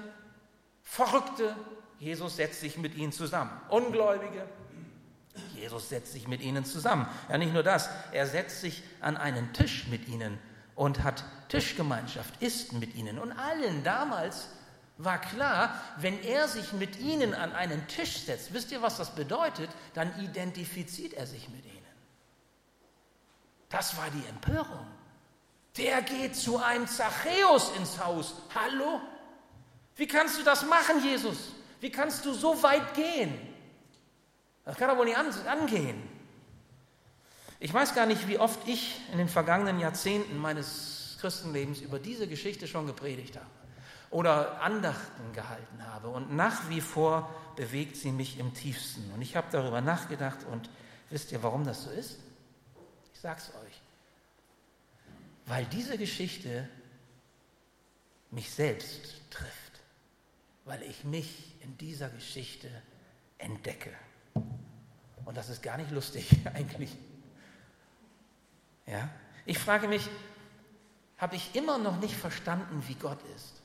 Verrückte. 0.82 1.56
Jesus 2.00 2.36
setzt 2.36 2.60
sich 2.60 2.78
mit 2.78 2.96
ihnen 2.96 3.12
zusammen. 3.12 3.52
Ungläubige. 3.70 4.48
Jesus 5.56 5.90
setzt 5.90 6.12
sich 6.14 6.28
mit 6.28 6.42
ihnen 6.42 6.66
zusammen. 6.66 7.08
Ja, 7.30 7.38
nicht 7.38 7.54
nur 7.54 7.64
das, 7.64 7.90
er 8.12 8.28
setzt 8.28 8.62
sich 8.62 8.84
an 9.00 9.18
einen 9.18 9.54
Tisch 9.54 9.88
mit 9.88 10.08
ihnen 10.08 10.38
und 10.76 11.04
hat 11.04 11.24
Tischgemeinschaft, 11.50 12.42
isst 12.42 12.74
mit 12.74 12.96
ihnen. 12.96 13.20
Und 13.20 13.32
allen 13.32 13.84
damals 13.84 14.50
war 14.98 15.20
klar, 15.20 15.80
wenn 15.98 16.22
er 16.22 16.48
sich 16.48 16.74
mit 16.74 17.00
ihnen 17.00 17.34
an 17.34 17.52
einen 17.54 17.88
Tisch 17.88 18.20
setzt, 18.26 18.54
wisst 18.54 18.72
ihr, 18.72 18.82
was 18.82 18.98
das 18.98 19.16
bedeutet? 19.16 19.70
Dann 19.94 20.12
identifiziert 20.20 21.14
er 21.14 21.26
sich 21.26 21.50
mit 21.50 21.66
ihnen. 21.66 21.73
Das 23.74 23.98
war 23.98 24.08
die 24.12 24.24
Empörung. 24.28 24.86
Der 25.78 26.04
geht 26.04 26.36
zu 26.36 26.60
einem 26.60 26.88
Zachäus 26.88 27.76
ins 27.76 27.98
Haus. 27.98 28.36
Hallo? 28.54 29.02
Wie 29.96 30.06
kannst 30.06 30.40
du 30.40 30.44
das 30.44 30.64
machen, 30.64 31.04
Jesus? 31.04 31.54
Wie 31.82 31.90
kannst 31.90 32.24
du 32.24 32.34
so 32.34 32.62
weit 32.62 32.94
gehen? 32.94 33.34
Das 34.64 34.78
kann 34.78 34.90
doch 34.90 34.98
wohl 34.98 35.06
nicht 35.06 35.18
angehen. 35.18 36.04
Ich 37.60 37.74
weiß 37.74 37.96
gar 37.96 38.06
nicht, 38.06 38.28
wie 38.28 38.38
oft 38.38 38.60
ich 38.68 39.02
in 39.12 39.18
den 39.18 39.28
vergangenen 39.28 39.80
Jahrzehnten 39.80 40.38
meines 40.38 41.18
Christenlebens 41.20 41.82
über 41.82 41.98
diese 41.98 42.28
Geschichte 42.28 42.68
schon 42.68 42.86
gepredigt 42.86 43.38
habe 43.38 43.50
oder 44.12 44.62
Andachten 44.62 45.34
gehalten 45.34 45.84
habe. 45.88 46.10
Und 46.10 46.36
nach 46.36 46.70
wie 46.70 46.82
vor 46.82 47.28
bewegt 47.56 47.98
sie 47.98 48.12
mich 48.12 48.38
im 48.38 48.54
tiefsten. 48.54 49.12
Und 49.16 49.24
ich 49.24 49.36
habe 49.36 49.48
darüber 49.52 49.82
nachgedacht 49.82 50.46
und 50.52 50.70
wisst 51.10 51.32
ihr, 51.32 51.42
warum 51.42 51.66
das 51.66 51.86
so 51.86 51.90
ist? 51.90 52.20
Es 53.24 53.50
euch 53.56 53.82
weil 55.46 55.66
diese 55.66 55.98
Geschichte 55.98 56.70
mich 58.32 58.50
selbst 58.50 59.22
trifft, 59.30 59.82
weil 60.66 60.82
ich 60.84 61.04
mich 61.04 61.56
in 61.62 61.78
dieser 61.78 62.10
Geschichte 62.10 62.70
entdecke. 63.38 63.92
Und 65.26 65.38
das 65.38 65.50
ist 65.50 65.62
gar 65.62 65.78
nicht 65.78 65.92
lustig 65.92 66.30
eigentlich. 66.54 66.96
Ja? 68.86 69.10
Ich 69.46 69.60
frage 69.60 69.88
mich, 69.88 70.10
habe 71.18 71.36
ich 71.36 71.56
immer 71.56 71.78
noch 71.78 72.00
nicht 72.00 72.16
verstanden, 72.16 72.84
wie 72.88 72.96
Gott 72.96 73.20
ist? 73.36 73.62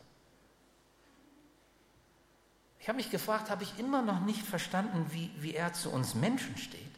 Ich 2.81 2.88
habe 2.88 2.97
mich 2.97 3.11
gefragt, 3.11 3.50
habe 3.50 3.65
ich 3.65 3.79
immer 3.79 4.03
noch 4.03 4.21
nicht 4.21 4.43
verstanden, 4.43 5.07
wie, 5.11 5.31
wie 5.41 5.55
er 5.55 5.73
zu 5.73 5.91
uns 5.91 6.15
Menschen 6.15 6.57
steht? 6.57 6.98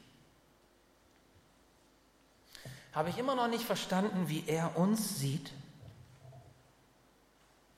Habe 2.93 3.11
ich 3.11 3.19
immer 3.19 3.35
noch 3.35 3.49
nicht 3.49 3.65
verstanden, 3.65 4.29
wie 4.29 4.45
er 4.47 4.77
uns 4.77 5.19
sieht, 5.19 5.53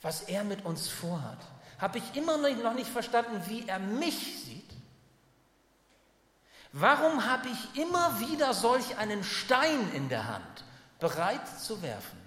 was 0.00 0.22
er 0.22 0.44
mit 0.44 0.64
uns 0.64 0.88
vorhat. 0.88 1.38
Habe 1.78 1.98
ich 1.98 2.16
immer 2.16 2.38
noch 2.38 2.74
nicht 2.74 2.90
verstanden, 2.90 3.42
wie 3.48 3.66
er 3.68 3.78
mich 3.78 4.44
sieht. 4.44 4.62
Warum 6.72 7.26
habe 7.26 7.48
ich 7.48 7.80
immer 7.80 8.18
wieder 8.20 8.54
solch 8.54 8.96
einen 8.96 9.22
Stein 9.24 9.92
in 9.92 10.08
der 10.08 10.26
Hand, 10.26 10.64
bereit 11.00 11.46
zu 11.60 11.82
werfen? 11.82 12.18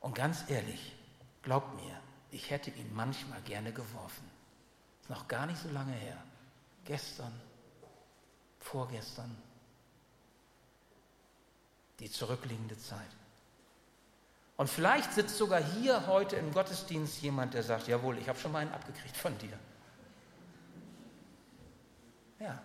Und 0.00 0.14
ganz 0.14 0.44
ehrlich, 0.48 0.96
glaubt 1.42 1.74
mir, 1.74 2.00
ich 2.30 2.50
hätte 2.50 2.70
ihn 2.70 2.94
manchmal 2.94 3.40
gerne 3.42 3.72
geworfen. 3.72 4.30
Ist 5.02 5.10
noch 5.10 5.26
gar 5.26 5.46
nicht 5.46 5.60
so 5.60 5.68
lange 5.70 5.92
her. 5.92 6.16
Gestern, 6.84 7.32
vorgestern, 8.60 9.36
die 12.00 12.10
zurückliegende 12.10 12.78
Zeit. 12.78 12.98
Und 14.56 14.68
vielleicht 14.68 15.12
sitzt 15.14 15.38
sogar 15.38 15.62
hier 15.62 16.06
heute 16.06 16.36
im 16.36 16.52
Gottesdienst 16.52 17.22
jemand, 17.22 17.54
der 17.54 17.62
sagt, 17.62 17.88
jawohl, 17.88 18.18
ich 18.18 18.28
habe 18.28 18.38
schon 18.38 18.52
mal 18.52 18.58
einen 18.58 18.72
abgekriegt 18.72 19.16
von 19.16 19.36
dir. 19.38 19.58
Ja. 22.38 22.60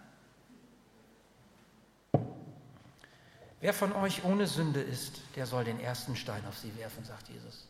Wer 3.61 3.73
von 3.73 3.93
euch 3.93 4.23
ohne 4.25 4.47
Sünde 4.47 4.81
ist, 4.81 5.21
der 5.35 5.45
soll 5.45 5.63
den 5.63 5.79
ersten 5.79 6.15
Stein 6.15 6.45
auf 6.47 6.57
sie 6.57 6.75
werfen, 6.77 7.03
sagt 7.05 7.29
Jesus. 7.29 7.67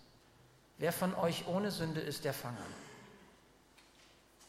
Wer 0.77 0.91
von 0.91 1.13
euch 1.15 1.47
ohne 1.47 1.71
Sünde 1.71 2.01
ist, 2.01 2.25
der 2.25 2.33
fang 2.33 2.55
an. 2.57 2.73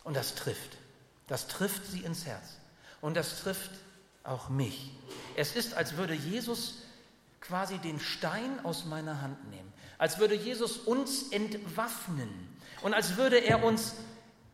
Und 0.05 0.17
das 0.17 0.35
trifft. 0.35 0.79
Das 1.27 1.49
trifft 1.49 1.85
sie 1.87 2.01
ins 2.01 2.25
Herz. 2.27 2.57
Und 3.01 3.15
das 3.15 3.41
trifft 3.41 3.71
auch 4.25 4.49
mich. 4.49 4.93
Es 5.37 5.55
ist, 5.55 5.75
als 5.75 5.97
würde 5.97 6.15
Jesus 6.15 6.77
quasi 7.41 7.79
den 7.79 8.01
Stein 8.01 8.65
aus 8.65 8.85
meiner 8.85 9.21
Hand 9.23 9.51
nehmen, 9.51 9.73
als 9.99 10.19
würde 10.19 10.35
Jesus 10.35 10.79
uns 10.79 11.29
entwaffnen. 11.29 12.29
Und 12.83 12.95
als 12.95 13.17
würde 13.17 13.39
er 13.39 13.65
uns 13.65 13.95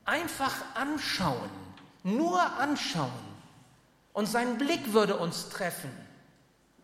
einfach 0.04 0.54
anschauen, 0.74 1.50
nur 2.02 2.40
anschauen. 2.58 3.10
Und 4.12 4.26
sein 4.26 4.58
Blick 4.58 4.92
würde 4.92 5.16
uns 5.16 5.48
treffen. 5.48 5.90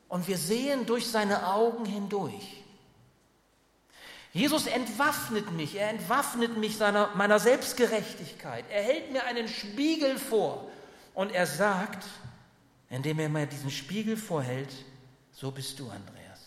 Und 0.09 0.26
wir 0.26 0.38
sehen 0.38 0.87
durch 0.87 1.09
seine 1.09 1.47
Augen 1.47 1.85
hindurch. 1.85 2.64
Jesus 4.33 4.67
entwaffnet 4.67 5.52
mich, 5.52 5.76
er 5.76 5.90
entwaffnet 5.90 6.57
mich 6.59 6.76
seiner, 6.76 7.14
meiner 7.14 7.38
Selbstgerechtigkeit, 7.38 8.64
er 8.71 8.83
hält 8.83 9.11
mir 9.12 9.25
einen 9.25 9.49
Spiegel 9.49 10.19
vor. 10.19 10.71
Und 11.14 11.33
er 11.33 11.47
sagt, 11.47 12.05
indem 12.90 13.19
er 13.19 13.28
mir 13.28 13.47
diesen 13.47 13.71
Spiegel 13.71 14.17
vorhält, 14.17 14.73
so 15.38 15.52
bist 15.52 15.78
du, 15.78 15.88
Andreas. 15.88 16.40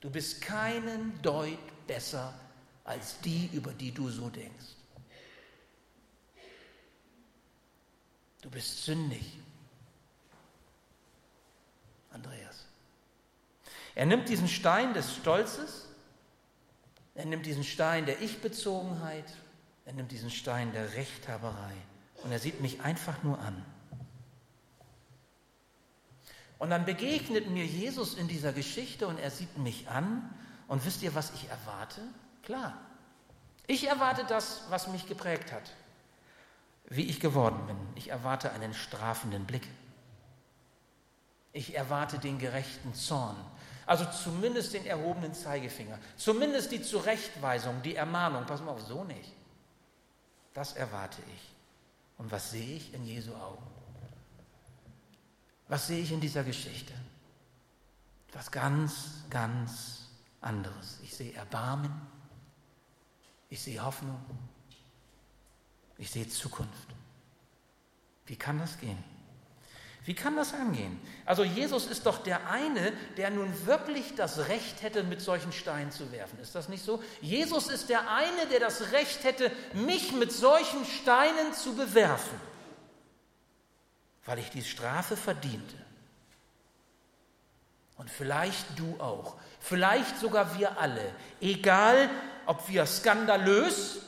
Du 0.00 0.10
bist 0.10 0.40
keinen 0.40 1.22
Deut 1.22 1.86
besser 1.86 2.34
als 2.84 3.20
die, 3.20 3.48
über 3.52 3.72
die 3.72 3.92
du 3.92 4.08
so 4.08 4.28
denkst. 4.28 4.74
Du 8.42 8.50
bist 8.50 8.84
sündig, 8.84 9.38
Andreas. 12.10 12.64
Er 13.94 14.06
nimmt 14.06 14.28
diesen 14.28 14.48
Stein 14.48 14.92
des 14.92 15.14
Stolzes, 15.14 15.86
er 17.14 17.26
nimmt 17.26 17.46
diesen 17.46 17.62
Stein 17.62 18.04
der 18.04 18.20
Ich-Bezogenheit, 18.20 19.32
er 19.84 19.92
nimmt 19.92 20.10
diesen 20.10 20.30
Stein 20.30 20.72
der 20.72 20.94
Rechthaberei 20.94 21.74
und 22.24 22.32
er 22.32 22.40
sieht 22.40 22.60
mich 22.60 22.80
einfach 22.80 23.22
nur 23.22 23.38
an. 23.38 23.64
Und 26.60 26.68
dann 26.68 26.84
begegnet 26.84 27.48
mir 27.48 27.64
Jesus 27.64 28.14
in 28.14 28.28
dieser 28.28 28.52
Geschichte 28.52 29.08
und 29.08 29.18
er 29.18 29.30
sieht 29.30 29.56
mich 29.56 29.88
an. 29.88 30.30
Und 30.68 30.84
wisst 30.84 31.02
ihr, 31.02 31.14
was 31.14 31.32
ich 31.32 31.48
erwarte? 31.48 32.02
Klar. 32.42 32.76
Ich 33.66 33.88
erwarte 33.88 34.24
das, 34.24 34.64
was 34.68 34.86
mich 34.86 35.08
geprägt 35.08 35.52
hat, 35.52 35.72
wie 36.84 37.06
ich 37.06 37.18
geworden 37.18 37.66
bin. 37.66 37.76
Ich 37.94 38.10
erwarte 38.10 38.52
einen 38.52 38.74
strafenden 38.74 39.46
Blick. 39.46 39.66
Ich 41.54 41.74
erwarte 41.74 42.18
den 42.18 42.38
gerechten 42.38 42.94
Zorn. 42.94 43.36
Also 43.86 44.04
zumindest 44.04 44.74
den 44.74 44.84
erhobenen 44.84 45.32
Zeigefinger. 45.32 45.98
Zumindest 46.18 46.72
die 46.72 46.82
Zurechtweisung, 46.82 47.80
die 47.82 47.96
Ermahnung. 47.96 48.44
Pass 48.44 48.60
mal 48.60 48.72
auf, 48.72 48.82
so 48.82 49.02
nicht. 49.04 49.32
Das 50.52 50.74
erwarte 50.74 51.22
ich. 51.34 51.54
Und 52.18 52.30
was 52.30 52.50
sehe 52.50 52.76
ich 52.76 52.92
in 52.92 53.06
Jesu 53.06 53.34
Augen? 53.34 53.79
Was 55.70 55.86
sehe 55.86 56.02
ich 56.02 56.10
in 56.10 56.20
dieser 56.20 56.42
Geschichte? 56.42 56.92
Was 58.32 58.50
ganz, 58.50 59.24
ganz 59.30 60.08
anderes. 60.40 60.98
Ich 61.04 61.14
sehe 61.14 61.32
Erbarmen, 61.32 61.92
ich 63.48 63.62
sehe 63.62 63.82
Hoffnung, 63.82 64.20
ich 65.96 66.10
sehe 66.10 66.28
Zukunft. 66.28 66.88
Wie 68.26 68.34
kann 68.34 68.58
das 68.58 68.80
gehen? 68.80 68.98
Wie 70.04 70.14
kann 70.14 70.34
das 70.34 70.54
angehen? 70.54 70.98
Also 71.24 71.44
Jesus 71.44 71.86
ist 71.86 72.04
doch 72.04 72.18
der 72.18 72.50
eine, 72.50 72.92
der 73.16 73.30
nun 73.30 73.66
wirklich 73.66 74.16
das 74.16 74.48
Recht 74.48 74.82
hätte, 74.82 75.04
mit 75.04 75.20
solchen 75.20 75.52
Steinen 75.52 75.92
zu 75.92 76.10
werfen. 76.10 76.40
Ist 76.40 76.56
das 76.56 76.68
nicht 76.68 76.84
so? 76.84 77.00
Jesus 77.20 77.68
ist 77.68 77.90
der 77.90 78.10
eine, 78.10 78.48
der 78.50 78.58
das 78.58 78.90
Recht 78.90 79.22
hätte, 79.22 79.52
mich 79.74 80.10
mit 80.12 80.32
solchen 80.32 80.84
Steinen 80.84 81.52
zu 81.52 81.76
bewerfen, 81.76 82.40
weil 84.30 84.38
ich 84.38 84.50
die 84.50 84.62
Strafe 84.62 85.16
verdiente. 85.16 85.74
Und 87.96 88.08
vielleicht 88.08 88.78
du 88.78 88.94
auch, 89.00 89.34
vielleicht 89.58 90.20
sogar 90.20 90.56
wir 90.56 90.78
alle, 90.78 91.02
egal 91.40 92.08
ob 92.46 92.68
wir 92.68 92.86
skandalös 92.86 93.98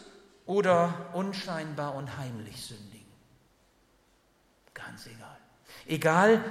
oder 0.46 1.10
unscheinbar 1.14 1.96
und 1.96 2.18
heimlich 2.18 2.64
sündigen. 2.64 3.12
Ganz 4.74 5.06
egal. 5.06 5.36
Egal, 5.88 6.44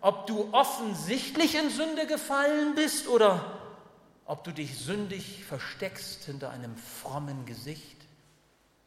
ob 0.00 0.28
du 0.28 0.54
offensichtlich 0.54 1.56
in 1.56 1.70
Sünde 1.70 2.06
gefallen 2.06 2.76
bist 2.76 3.08
oder 3.08 3.58
ob 4.26 4.44
du 4.44 4.52
dich 4.52 4.78
sündig 4.78 5.44
versteckst 5.44 6.22
hinter 6.22 6.50
einem 6.50 6.76
frommen 6.76 7.46
Gesicht, 7.46 7.96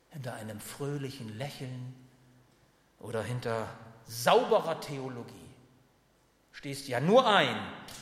hinter 0.07 0.35
einem 0.35 0.61
fröhlichen 0.61 1.37
Lächeln 1.37 1.93
oder 2.97 3.21
hinter 3.21 3.67
sauberer 4.07 4.79
Theologie. 4.79 5.33
Stehst 6.51 6.87
ja 6.87 6.99
nur 6.99 7.27
ein 7.27 7.55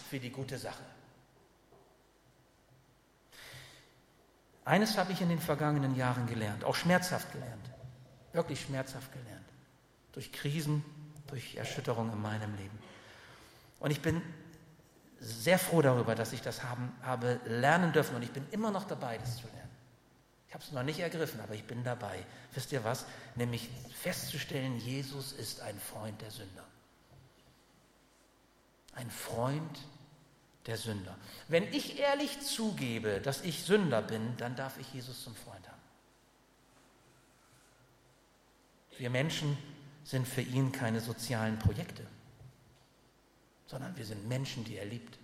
für 0.09 0.19
die 0.19 0.31
gute 0.31 0.57
Sache. 0.57 0.83
Eines 4.65 4.97
habe 4.97 5.13
ich 5.13 5.21
in 5.21 5.29
den 5.29 5.39
vergangenen 5.39 5.95
Jahren 5.95 6.27
gelernt, 6.27 6.63
auch 6.63 6.75
schmerzhaft 6.75 7.31
gelernt, 7.31 7.71
wirklich 8.33 8.61
schmerzhaft 8.61 9.11
gelernt, 9.11 9.47
durch 10.11 10.31
Krisen, 10.31 10.85
durch 11.27 11.55
Erschütterung 11.55 12.11
in 12.11 12.21
meinem 12.21 12.55
Leben. 12.55 12.77
Und 13.79 13.91
ich 13.91 14.01
bin 14.01 14.21
sehr 15.19 15.59
froh 15.59 15.81
darüber, 15.81 16.15
dass 16.15 16.33
ich 16.33 16.41
das 16.41 16.63
haben, 16.63 16.93
habe 17.01 17.39
lernen 17.45 17.91
dürfen 17.93 18.15
und 18.15 18.21
ich 18.21 18.31
bin 18.31 18.45
immer 18.51 18.71
noch 18.71 18.85
dabei, 18.85 19.17
das 19.17 19.37
zu 19.37 19.47
lernen. 19.47 19.68
Ich 20.49 20.55
habe 20.55 20.63
es 20.63 20.71
noch 20.71 20.81
nicht 20.81 20.99
ergriffen, 20.99 21.39
aber 21.41 21.53
ich 21.53 21.63
bin 21.63 21.83
dabei. 21.83 22.25
Wisst 22.55 22.71
ihr 22.71 22.83
was? 22.83 23.05
Nämlich 23.35 23.69
festzustellen, 24.01 24.79
Jesus 24.79 25.31
ist 25.31 25.61
ein 25.61 25.79
Freund 25.79 26.19
der 26.23 26.31
Sünder. 26.31 26.65
Ein 28.95 29.11
Freund 29.11 29.79
der 30.65 30.77
Sünder. 30.77 31.15
Wenn 31.49 31.71
ich 31.71 31.99
ehrlich 31.99 32.41
zugebe, 32.41 33.21
dass 33.21 33.43
ich 33.43 33.61
Sünder 33.63 34.01
bin, 34.01 34.35
dann 34.37 34.55
darf 34.55 34.79
ich 34.79 34.91
Jesus 34.91 35.23
zum 35.23 35.35
Freund 35.35 35.67
haben. 35.67 35.81
Wir 38.97 39.11
Menschen 39.11 39.55
sind 40.03 40.27
für 40.27 40.41
ihn 40.41 40.71
keine 40.71 40.99
sozialen 40.99 41.59
Projekte, 41.59 42.07
sondern 43.67 43.95
wir 43.95 44.05
sind 44.05 44.27
Menschen, 44.27 44.65
die 44.65 44.77
er 44.77 44.85
liebt. 44.85 45.19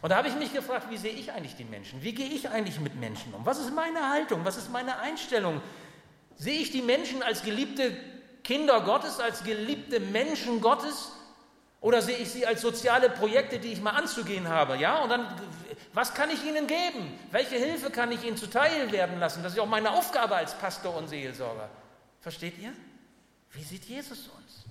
Und 0.00 0.10
da 0.10 0.16
habe 0.16 0.28
ich 0.28 0.34
mich 0.36 0.52
gefragt, 0.52 0.86
wie 0.90 0.96
sehe 0.96 1.12
ich 1.12 1.32
eigentlich 1.32 1.56
die 1.56 1.64
Menschen? 1.64 2.02
Wie 2.02 2.14
gehe 2.14 2.28
ich 2.28 2.48
eigentlich 2.48 2.78
mit 2.80 2.94
Menschen 2.94 3.34
um? 3.34 3.44
Was 3.44 3.58
ist 3.58 3.74
meine 3.74 4.10
Haltung? 4.10 4.44
Was 4.44 4.56
ist 4.56 4.70
meine 4.70 4.98
Einstellung? 4.98 5.60
Sehe 6.36 6.60
ich 6.60 6.70
die 6.70 6.82
Menschen 6.82 7.22
als 7.22 7.42
geliebte 7.42 7.96
Kinder 8.44 8.80
Gottes, 8.82 9.18
als 9.18 9.42
geliebte 9.42 9.98
Menschen 9.98 10.60
Gottes? 10.60 11.12
Oder 11.80 12.02
sehe 12.02 12.16
ich 12.16 12.30
sie 12.30 12.46
als 12.46 12.60
soziale 12.60 13.08
Projekte, 13.08 13.58
die 13.58 13.72
ich 13.72 13.80
mal 13.80 13.92
anzugehen 13.92 14.48
habe? 14.48 14.76
Ja, 14.76 15.02
und 15.02 15.10
dann, 15.10 15.26
was 15.92 16.14
kann 16.14 16.30
ich 16.30 16.44
ihnen 16.44 16.66
geben? 16.66 17.18
Welche 17.30 17.56
Hilfe 17.56 17.90
kann 17.90 18.10
ich 18.10 18.24
ihnen 18.24 18.36
zuteil 18.36 18.90
werden 18.90 19.18
lassen? 19.18 19.42
Das 19.42 19.52
ist 19.52 19.58
auch 19.58 19.66
meine 19.66 19.92
Aufgabe 19.92 20.36
als 20.36 20.54
Pastor 20.54 20.96
und 20.96 21.08
Seelsorger. 21.08 21.68
Versteht 22.20 22.58
ihr? 22.58 22.72
Wie 23.52 23.62
sieht 23.62 23.84
Jesus 23.84 24.28
uns? 24.28 24.64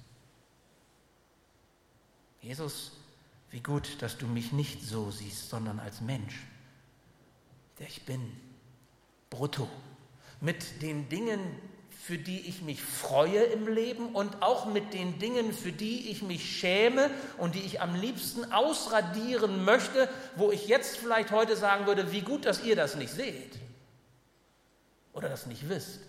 Jesus, 2.42 2.92
wie 3.58 3.63
gut, 3.63 4.04
dass 4.04 4.20
du 4.20 4.28
mich 4.28 4.52
nicht 4.52 4.84
so 4.84 5.10
siehst, 5.10 5.50
sondern 5.50 5.80
als 5.80 6.00
Mensch, 6.00 6.46
der 7.80 7.88
ich 7.88 8.04
bin, 8.04 8.22
brutto, 9.32 9.67
mit 10.39 10.84
den 10.84 11.10
Dingen, 11.10 11.39
für 11.89 12.20
die 12.20 12.41
ich 12.41 12.62
mich 12.62 12.84
freue 12.84 13.41
im 13.41 13.67
Leben 13.67 14.13
und 14.13 14.43
auch 14.43 14.67
mit 14.67 14.93
den 14.93 15.17
Dingen, 15.17 15.54
für 15.54 15.72
die 15.72 16.12
ich 16.12 16.22
mich 16.22 16.60
schäme 16.60 17.10
und 17.39 17.56
die 17.56 17.62
ich 17.62 17.82
am 17.82 17.96
liebsten 17.96 18.52
ausradieren 18.52 19.65
möchte, 19.65 20.08
wo 20.36 20.52
ich 20.52 20.67
jetzt 20.67 20.96
vielleicht 20.98 21.32
heute 21.32 21.58
sagen 21.58 21.88
würde, 21.88 22.12
wie 22.12 22.22
gut, 22.22 22.46
dass 22.46 22.63
ihr 22.63 22.76
das 22.76 22.96
nicht 22.96 23.12
seht 23.12 23.58
oder 25.13 25.30
das 25.30 25.48
nicht 25.48 25.67
wisst. 25.67 26.02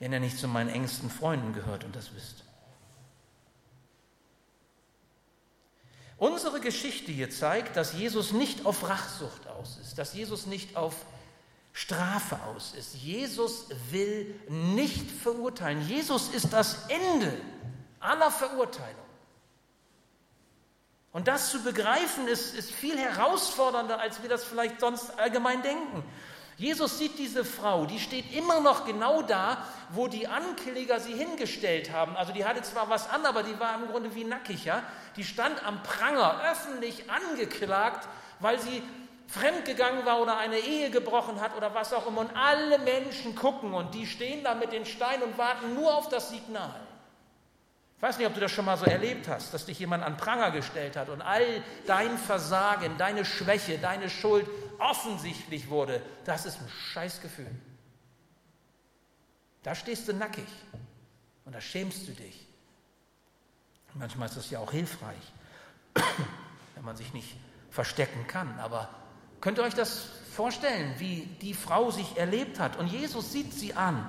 Wenn 0.00 0.12
er 0.12 0.20
nicht 0.20 0.36
zu 0.36 0.48
meinen 0.48 0.68
engsten 0.68 1.08
Freunden 1.08 1.54
gehört 1.54 1.84
und 1.84 1.96
das 1.96 2.14
wisst. 2.14 2.44
Unsere 6.18 6.60
Geschichte 6.60 7.12
hier 7.12 7.30
zeigt, 7.30 7.76
dass 7.76 7.92
Jesus 7.92 8.32
nicht 8.32 8.66
auf 8.66 8.88
Rachsucht 8.88 9.46
aus 9.46 9.78
ist, 9.80 9.98
dass 9.98 10.14
Jesus 10.14 10.46
nicht 10.46 10.76
auf 10.76 10.94
Strafe 11.72 12.40
aus 12.54 12.74
ist. 12.76 12.94
Jesus 12.96 13.66
will 13.90 14.34
nicht 14.48 15.08
verurteilen. 15.10 15.86
Jesus 15.86 16.28
ist 16.28 16.52
das 16.52 16.88
Ende 16.88 17.32
aller 18.00 18.32
Verurteilung. 18.32 18.96
Und 21.12 21.28
das 21.28 21.50
zu 21.50 21.62
begreifen, 21.62 22.26
ist, 22.26 22.54
ist 22.54 22.72
viel 22.72 22.98
herausfordernder, 22.98 24.00
als 24.00 24.22
wir 24.22 24.28
das 24.28 24.44
vielleicht 24.44 24.80
sonst 24.80 25.18
allgemein 25.18 25.62
denken. 25.62 26.02
Jesus 26.58 26.98
sieht 26.98 27.20
diese 27.20 27.44
Frau, 27.44 27.86
die 27.86 28.00
steht 28.00 28.34
immer 28.34 28.60
noch 28.60 28.84
genau 28.84 29.22
da, 29.22 29.58
wo 29.90 30.08
die 30.08 30.26
Ankläger 30.26 30.98
sie 30.98 31.14
hingestellt 31.14 31.92
haben. 31.92 32.16
Also 32.16 32.32
die 32.32 32.44
hatte 32.44 32.62
zwar 32.62 32.90
was 32.90 33.08
an, 33.08 33.24
aber 33.24 33.44
die 33.44 33.58
war 33.60 33.76
im 33.76 33.88
Grunde 33.88 34.12
wie 34.16 34.24
nackig. 34.24 34.64
Ja? 34.64 34.82
Die 35.16 35.22
stand 35.22 35.64
am 35.64 35.80
Pranger, 35.84 36.42
öffentlich 36.50 37.04
angeklagt, 37.08 38.08
weil 38.40 38.58
sie 38.58 38.82
fremdgegangen 39.28 40.04
war 40.04 40.20
oder 40.20 40.36
eine 40.36 40.58
Ehe 40.58 40.90
gebrochen 40.90 41.40
hat 41.40 41.56
oder 41.56 41.74
was 41.74 41.92
auch 41.92 42.08
immer. 42.08 42.22
Und 42.22 42.36
alle 42.36 42.78
Menschen 42.78 43.36
gucken 43.36 43.72
und 43.72 43.94
die 43.94 44.06
stehen 44.06 44.42
da 44.42 44.56
mit 44.56 44.72
den 44.72 44.84
Steinen 44.84 45.22
und 45.22 45.38
warten 45.38 45.74
nur 45.76 45.96
auf 45.96 46.08
das 46.08 46.30
Signal. 46.30 46.74
Ich 47.98 48.02
weiß 48.02 48.18
nicht, 48.18 48.28
ob 48.28 48.34
du 48.34 48.38
das 48.40 48.52
schon 48.52 48.64
mal 48.64 48.76
so 48.76 48.84
erlebt 48.84 49.26
hast, 49.26 49.52
dass 49.52 49.66
dich 49.66 49.80
jemand 49.80 50.04
an 50.04 50.16
Pranger 50.16 50.52
gestellt 50.52 50.96
hat 50.96 51.08
und 51.08 51.20
all 51.20 51.44
dein 51.84 52.16
Versagen, 52.16 52.96
deine 52.96 53.24
Schwäche, 53.24 53.76
deine 53.78 54.08
Schuld 54.08 54.46
offensichtlich 54.78 55.68
wurde, 55.68 56.00
das 56.24 56.46
ist 56.46 56.60
ein 56.60 56.68
Scheißgefühl. 56.68 57.50
Da 59.64 59.74
stehst 59.74 60.06
du 60.06 60.12
nackig 60.12 60.46
und 61.44 61.56
da 61.56 61.60
schämst 61.60 62.06
du 62.06 62.12
dich. 62.12 62.46
Manchmal 63.94 64.28
ist 64.28 64.36
das 64.36 64.48
ja 64.50 64.60
auch 64.60 64.70
hilfreich, 64.70 65.32
wenn 66.76 66.84
man 66.84 66.96
sich 66.96 67.12
nicht 67.12 67.36
verstecken 67.68 68.28
kann. 68.28 68.60
Aber 68.60 68.90
könnt 69.40 69.58
ihr 69.58 69.64
euch 69.64 69.74
das 69.74 70.06
vorstellen, 70.32 70.94
wie 70.98 71.22
die 71.42 71.52
Frau 71.52 71.90
sich 71.90 72.16
erlebt 72.16 72.60
hat? 72.60 72.76
Und 72.76 72.86
Jesus 72.86 73.32
sieht 73.32 73.52
sie 73.52 73.74
an. 73.74 74.08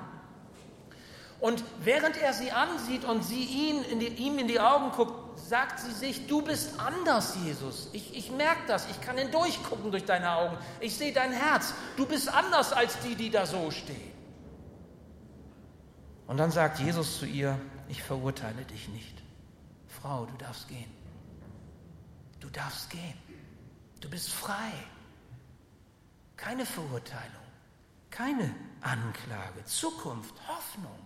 Und 1.39 1.63
während 1.81 2.17
er 2.17 2.33
sie 2.33 2.51
ansieht 2.51 3.05
und 3.05 3.23
sie 3.23 3.43
ihn 3.43 3.83
in 3.83 3.99
die, 3.99 4.07
ihm 4.07 4.39
in 4.39 4.47
die 4.47 4.59
Augen 4.59 4.91
guckt, 4.91 5.39
sagt 5.39 5.79
sie 5.79 5.91
sich, 5.91 6.27
du 6.27 6.41
bist 6.41 6.79
anders, 6.79 7.37
Jesus. 7.43 7.89
Ich, 7.93 8.15
ich 8.15 8.31
merke 8.31 8.61
das, 8.67 8.89
ich 8.89 8.99
kann 8.99 9.17
hindurchgucken 9.17 9.89
durch 9.91 10.05
deine 10.05 10.31
Augen. 10.31 10.57
Ich 10.81 10.97
sehe 10.97 11.13
dein 11.13 11.31
Herz. 11.31 11.73
Du 11.95 12.05
bist 12.05 12.27
anders 12.27 12.73
als 12.73 12.99
die, 12.99 13.15
die 13.15 13.29
da 13.29 13.45
so 13.45 13.71
stehen. 13.71 14.11
Und 16.27 16.37
dann 16.37 16.51
sagt 16.51 16.79
Jesus 16.79 17.19
zu 17.19 17.25
ihr, 17.25 17.59
ich 17.87 18.03
verurteile 18.03 18.63
dich 18.65 18.89
nicht. 18.89 19.15
Frau, 19.87 20.25
du 20.25 20.37
darfst 20.37 20.67
gehen. 20.67 20.91
Du 22.39 22.49
darfst 22.49 22.89
gehen. 22.89 23.17
Du 24.01 24.09
bist 24.09 24.29
frei. 24.29 24.71
Keine 26.39 26.65
Verurteilung, 26.65 27.43
keine 28.09 28.55
Anklage, 28.79 29.65
Zukunft, 29.65 30.33
Hoffnung. 30.47 30.97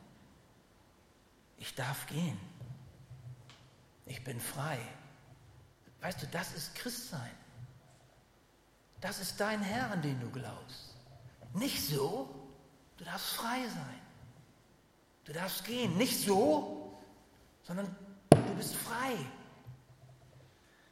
Ich 1.63 1.75
darf 1.75 2.07
gehen. 2.07 2.37
Ich 4.05 4.21
bin 4.21 4.37
frei. 4.41 4.77
Weißt 6.01 6.21
du, 6.21 6.27
das 6.27 6.53
ist 6.53 6.75
Christsein. 6.75 7.31
Das 8.99 9.21
ist 9.21 9.39
dein 9.39 9.61
Herr, 9.61 9.89
an 9.89 10.01
den 10.01 10.19
du 10.19 10.29
glaubst. 10.29 10.97
Nicht 11.53 11.81
so, 11.81 12.35
du 12.97 13.05
darfst 13.05 13.35
frei 13.35 13.61
sein. 13.69 14.01
Du 15.23 15.31
darfst 15.31 15.63
gehen. 15.63 15.95
Nicht 15.95 16.19
so, 16.19 17.01
sondern 17.63 17.95
du 18.29 18.55
bist 18.55 18.75
frei. 18.75 19.15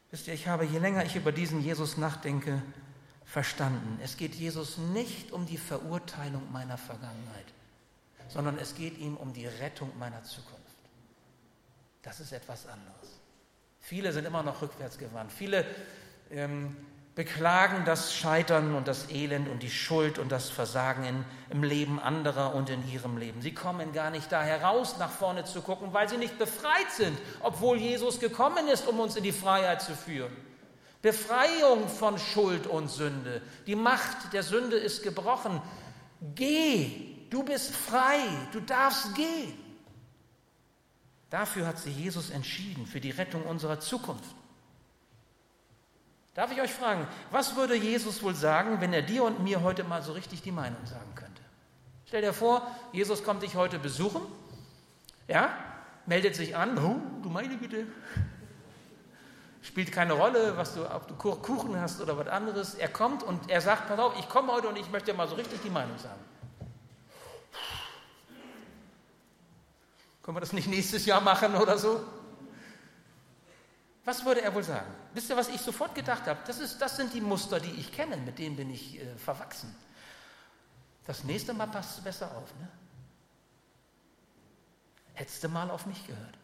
Wisst 0.09 0.29
ihr, 0.29 0.33
ich 0.33 0.47
habe, 0.47 0.63
je 0.63 0.79
länger 0.79 1.03
ich 1.03 1.17
über 1.17 1.33
diesen 1.33 1.61
Jesus 1.61 1.97
nachdenke, 1.97 2.61
verstanden. 3.25 3.99
Es 4.01 4.15
geht 4.15 4.35
Jesus 4.35 4.77
nicht 4.77 5.33
um 5.33 5.45
die 5.45 5.57
Verurteilung 5.57 6.49
meiner 6.49 6.77
Vergangenheit, 6.77 7.47
sondern 8.29 8.57
es 8.57 8.73
geht 8.73 8.97
ihm 8.99 9.17
um 9.17 9.33
die 9.33 9.47
Rettung 9.47 9.91
meiner 9.99 10.23
Zukunft. 10.23 10.60
Das 12.01 12.19
ist 12.19 12.31
etwas 12.31 12.65
anderes. 12.67 13.19
Viele 13.79 14.11
sind 14.13 14.25
immer 14.25 14.43
noch 14.43 14.61
rückwärts 14.61 14.97
gewandt. 14.97 15.31
Viele 15.31 15.65
ähm, 16.31 16.75
beklagen 17.15 17.83
das 17.85 18.13
Scheitern 18.13 18.73
und 18.73 18.87
das 18.87 19.09
Elend 19.11 19.49
und 19.49 19.63
die 19.63 19.69
Schuld 19.69 20.17
und 20.17 20.31
das 20.31 20.49
Versagen 20.49 21.03
in, 21.03 21.25
im 21.49 21.63
Leben 21.63 21.99
anderer 21.99 22.55
und 22.55 22.69
in 22.69 22.89
ihrem 22.89 23.17
Leben. 23.17 23.41
Sie 23.41 23.53
kommen 23.53 23.91
gar 23.91 24.09
nicht 24.09 24.31
da 24.31 24.43
heraus, 24.43 24.95
nach 24.97 25.11
vorne 25.11 25.43
zu 25.43 25.61
gucken, 25.61 25.93
weil 25.93 26.07
sie 26.07 26.17
nicht 26.17 26.39
befreit 26.39 26.89
sind, 26.91 27.17
obwohl 27.41 27.77
Jesus 27.77 28.19
gekommen 28.19 28.67
ist, 28.69 28.87
um 28.87 28.99
uns 28.99 29.15
in 29.15 29.23
die 29.23 29.33
Freiheit 29.33 29.81
zu 29.81 29.93
führen. 29.93 30.31
Befreiung 31.01 31.89
von 31.89 32.17
Schuld 32.17 32.67
und 32.67 32.89
Sünde. 32.89 33.41
Die 33.67 33.75
Macht 33.75 34.33
der 34.33 34.43
Sünde 34.43 34.77
ist 34.77 35.03
gebrochen. 35.03 35.61
Geh, 36.35 37.27
du 37.29 37.43
bist 37.43 37.75
frei, 37.75 38.19
du 38.53 38.59
darfst 38.61 39.15
gehen. 39.15 39.60
Dafür 41.31 41.65
hat 41.65 41.79
sich 41.79 41.97
Jesus 41.97 42.29
entschieden, 42.29 42.85
für 42.85 42.99
die 42.99 43.09
Rettung 43.09 43.43
unserer 43.43 43.79
Zukunft. 43.79 44.35
Darf 46.33 46.51
ich 46.51 46.61
euch 46.61 46.71
fragen, 46.71 47.07
was 47.31 47.55
würde 47.55 47.75
Jesus 47.75 48.21
wohl 48.21 48.35
sagen, 48.35 48.81
wenn 48.81 48.93
er 48.93 49.01
dir 49.01 49.23
und 49.23 49.41
mir 49.41 49.61
heute 49.63 49.83
mal 49.85 50.03
so 50.03 50.11
richtig 50.11 50.41
die 50.41 50.51
Meinung 50.51 50.85
sagen 50.85 51.15
könnte? 51.15 51.41
Stell 52.05 52.21
dir 52.21 52.33
vor, 52.33 52.69
Jesus 52.91 53.23
kommt 53.23 53.43
dich 53.43 53.55
heute 53.55 53.79
besuchen, 53.79 54.21
ja, 55.27 55.49
meldet 56.05 56.35
sich 56.35 56.57
an, 56.57 56.77
oh, 56.77 56.99
du 57.23 57.29
meine 57.29 57.57
Güte, 57.57 57.87
spielt 59.61 59.93
keine 59.93 60.13
Rolle, 60.13 60.57
was 60.57 60.73
du, 60.73 60.85
ob 60.93 61.07
du 61.07 61.15
Kuchen 61.15 61.79
hast 61.79 62.01
oder 62.01 62.17
was 62.17 62.27
anderes. 62.27 62.75
Er 62.75 62.89
kommt 62.89 63.23
und 63.23 63.49
er 63.49 63.61
sagt, 63.61 63.87
pass 63.87 63.99
auf, 63.99 64.19
ich 64.19 64.27
komme 64.27 64.51
heute 64.51 64.67
und 64.67 64.77
ich 64.77 64.89
möchte 64.91 65.13
mal 65.13 65.29
so 65.29 65.35
richtig 65.35 65.61
die 65.61 65.69
Meinung 65.69 65.97
sagen. 65.97 66.19
Können 70.23 70.37
wir 70.37 70.41
das 70.41 70.53
nicht 70.53 70.67
nächstes 70.67 71.05
Jahr 71.05 71.21
machen 71.21 71.55
oder 71.55 71.77
so? 71.77 72.05
Was 74.03 74.25
würde 74.25 74.41
er 74.41 74.53
wohl 74.53 74.63
sagen? 74.63 74.91
Wisst 75.13 75.29
ihr, 75.29 75.37
was 75.37 75.49
ich 75.49 75.61
sofort 75.61 75.93
gedacht 75.93 76.25
habe? 76.25 76.39
Das, 76.45 76.59
ist, 76.59 76.81
das 76.81 76.95
sind 76.95 77.13
die 77.13 77.21
Muster, 77.21 77.59
die 77.59 77.71
ich 77.71 77.91
kenne, 77.91 78.17
mit 78.17 78.39
denen 78.39 78.55
bin 78.55 78.71
ich 78.71 78.99
äh, 78.99 79.15
verwachsen. 79.17 79.75
Das 81.05 81.23
nächste 81.23 81.53
Mal 81.53 81.67
passt 81.67 81.99
du 81.99 82.03
besser 82.03 82.27
auf. 82.35 82.53
Ne? 82.59 82.67
Hättest 85.13 85.43
du 85.43 85.49
mal 85.49 85.69
auf 85.69 85.85
mich 85.85 86.05
gehört. 86.07 86.37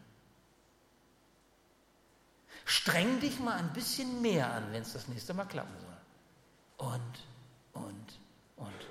Streng 2.64 3.18
dich 3.20 3.40
mal 3.40 3.56
ein 3.56 3.72
bisschen 3.72 4.20
mehr 4.20 4.52
an, 4.52 4.72
wenn 4.72 4.82
es 4.82 4.92
das 4.92 5.08
nächste 5.08 5.34
Mal 5.34 5.46
klappen 5.46 5.74
soll. 5.80 6.88
Und, 6.92 7.82
und, 7.84 8.18
und. 8.56 8.86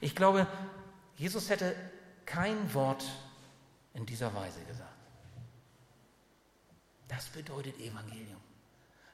Ich 0.00 0.14
glaube, 0.14 0.46
Jesus 1.16 1.48
hätte 1.48 1.74
kein 2.26 2.74
Wort 2.74 3.04
in 3.96 4.06
dieser 4.06 4.32
Weise 4.34 4.60
gesagt. 4.64 4.90
Das 7.08 7.26
bedeutet 7.26 7.78
Evangelium. 7.80 8.40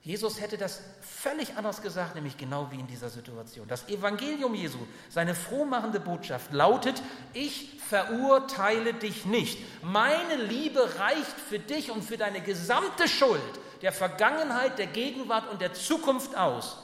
Jesus 0.04 0.40
hätte 0.40 0.58
das 0.58 0.80
völlig 1.00 1.56
anders 1.56 1.80
gesagt, 1.80 2.16
nämlich 2.16 2.36
genau 2.36 2.68
wie 2.72 2.80
in 2.80 2.88
dieser 2.88 3.08
Situation. 3.08 3.68
Das 3.68 3.88
Evangelium 3.88 4.52
Jesu, 4.54 4.78
seine 5.08 5.34
frohmachende 5.34 6.00
Botschaft 6.00 6.52
lautet, 6.52 7.00
ich 7.34 7.80
verurteile 7.88 8.94
dich 8.94 9.26
nicht. 9.26 9.60
Meine 9.84 10.34
Liebe 10.36 10.98
reicht 10.98 11.38
für 11.48 11.60
dich 11.60 11.92
und 11.92 12.02
für 12.02 12.16
deine 12.16 12.40
gesamte 12.40 13.06
Schuld 13.06 13.40
der 13.82 13.92
Vergangenheit, 13.92 14.78
der 14.78 14.88
Gegenwart 14.88 15.48
und 15.50 15.60
der 15.60 15.72
Zukunft 15.72 16.36
aus. 16.36 16.78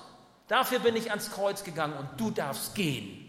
Dafür 0.47 0.79
bin 0.79 0.95
ich 0.95 1.11
ans 1.11 1.33
Kreuz 1.33 1.65
gegangen 1.65 1.95
und 1.95 2.21
du 2.21 2.31
darfst 2.31 2.77
gehen. 2.77 3.28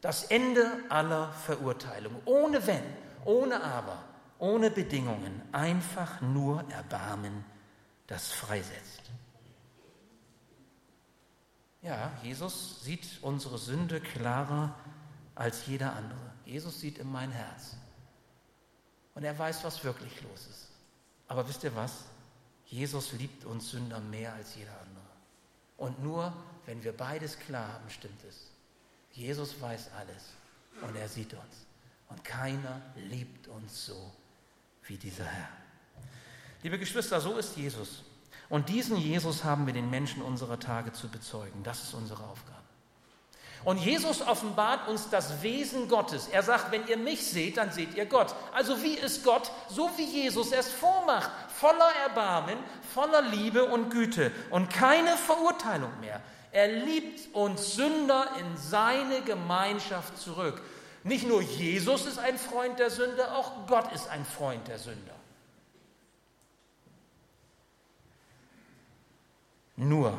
Das 0.00 0.24
Ende 0.24 0.66
aller 0.88 1.32
Verurteilung, 1.32 2.20
ohne 2.24 2.66
Wenn, 2.66 2.82
ohne 3.24 3.62
Aber, 3.62 4.02
ohne 4.38 4.70
Bedingungen, 4.70 5.42
einfach 5.52 6.20
nur 6.20 6.64
Erbarmen 6.70 7.44
das 8.06 8.32
freisetzt. 8.32 9.10
Ja, 11.82 12.12
Jesus 12.22 12.82
sieht 12.82 13.06
unsere 13.22 13.56
Sünde 13.58 14.00
klarer 14.00 14.74
als 15.34 15.66
jeder 15.66 15.94
andere. 15.94 16.32
Jesus 16.44 16.80
sieht 16.80 16.98
in 16.98 17.10
mein 17.10 17.30
Herz. 17.30 17.76
Und 19.14 19.24
er 19.24 19.38
weiß, 19.38 19.64
was 19.64 19.84
wirklich 19.84 20.20
los 20.22 20.46
ist. 20.48 20.68
Aber 21.28 21.48
wisst 21.48 21.64
ihr 21.64 21.74
was? 21.74 22.04
Jesus 22.66 23.12
liebt 23.12 23.44
uns 23.44 23.70
Sünder 23.70 24.00
mehr 24.00 24.32
als 24.34 24.54
jeder 24.56 24.72
andere. 24.72 25.04
Und 25.76 26.02
nur 26.02 26.32
wenn 26.66 26.82
wir 26.84 26.96
beides 26.96 27.38
klar 27.38 27.72
haben, 27.74 27.88
stimmt 27.88 28.22
es. 28.28 28.49
Jesus 29.12 29.60
weiß 29.60 29.90
alles 29.98 30.24
und 30.82 30.96
er 30.96 31.08
sieht 31.08 31.32
uns. 31.34 31.66
Und 32.08 32.24
keiner 32.24 32.80
liebt 32.96 33.48
uns 33.48 33.86
so 33.86 34.12
wie 34.84 34.96
dieser 34.96 35.24
Herr. 35.24 35.48
Liebe 36.62 36.78
Geschwister, 36.78 37.20
so 37.20 37.36
ist 37.36 37.56
Jesus. 37.56 38.02
Und 38.48 38.68
diesen 38.68 38.96
Jesus 38.96 39.44
haben 39.44 39.66
wir 39.66 39.72
den 39.72 39.90
Menschen 39.90 40.22
unserer 40.22 40.58
Tage 40.58 40.92
zu 40.92 41.08
bezeugen. 41.08 41.62
Das 41.62 41.84
ist 41.84 41.94
unsere 41.94 42.22
Aufgabe. 42.24 42.60
Und 43.62 43.76
Jesus 43.76 44.22
offenbart 44.22 44.88
uns 44.88 45.10
das 45.10 45.42
Wesen 45.42 45.88
Gottes. 45.88 46.28
Er 46.28 46.42
sagt, 46.42 46.72
wenn 46.72 46.86
ihr 46.86 46.96
mich 46.96 47.26
seht, 47.26 47.58
dann 47.58 47.70
seht 47.70 47.94
ihr 47.94 48.06
Gott. 48.06 48.34
Also 48.54 48.82
wie 48.82 48.94
ist 48.94 49.22
Gott? 49.22 49.50
So 49.68 49.90
wie 49.96 50.04
Jesus 50.04 50.52
es 50.52 50.70
vormacht. 50.70 51.30
Voller 51.50 51.90
Erbarmen, 52.06 52.58
voller 52.94 53.20
Liebe 53.22 53.64
und 53.64 53.90
Güte 53.90 54.32
und 54.48 54.70
keine 54.70 55.14
Verurteilung 55.16 55.92
mehr. 56.00 56.22
Er 56.52 56.68
liebt 56.68 57.34
uns 57.34 57.74
Sünder 57.74 58.28
in 58.38 58.56
seine 58.56 59.22
Gemeinschaft 59.22 60.18
zurück. 60.18 60.60
Nicht 61.04 61.26
nur 61.26 61.40
Jesus 61.40 62.06
ist 62.06 62.18
ein 62.18 62.38
Freund 62.38 62.78
der 62.78 62.90
Sünder, 62.90 63.36
auch 63.36 63.66
Gott 63.66 63.92
ist 63.92 64.08
ein 64.08 64.24
Freund 64.24 64.66
der 64.68 64.78
Sünder. 64.78 65.14
Nur, 69.76 70.18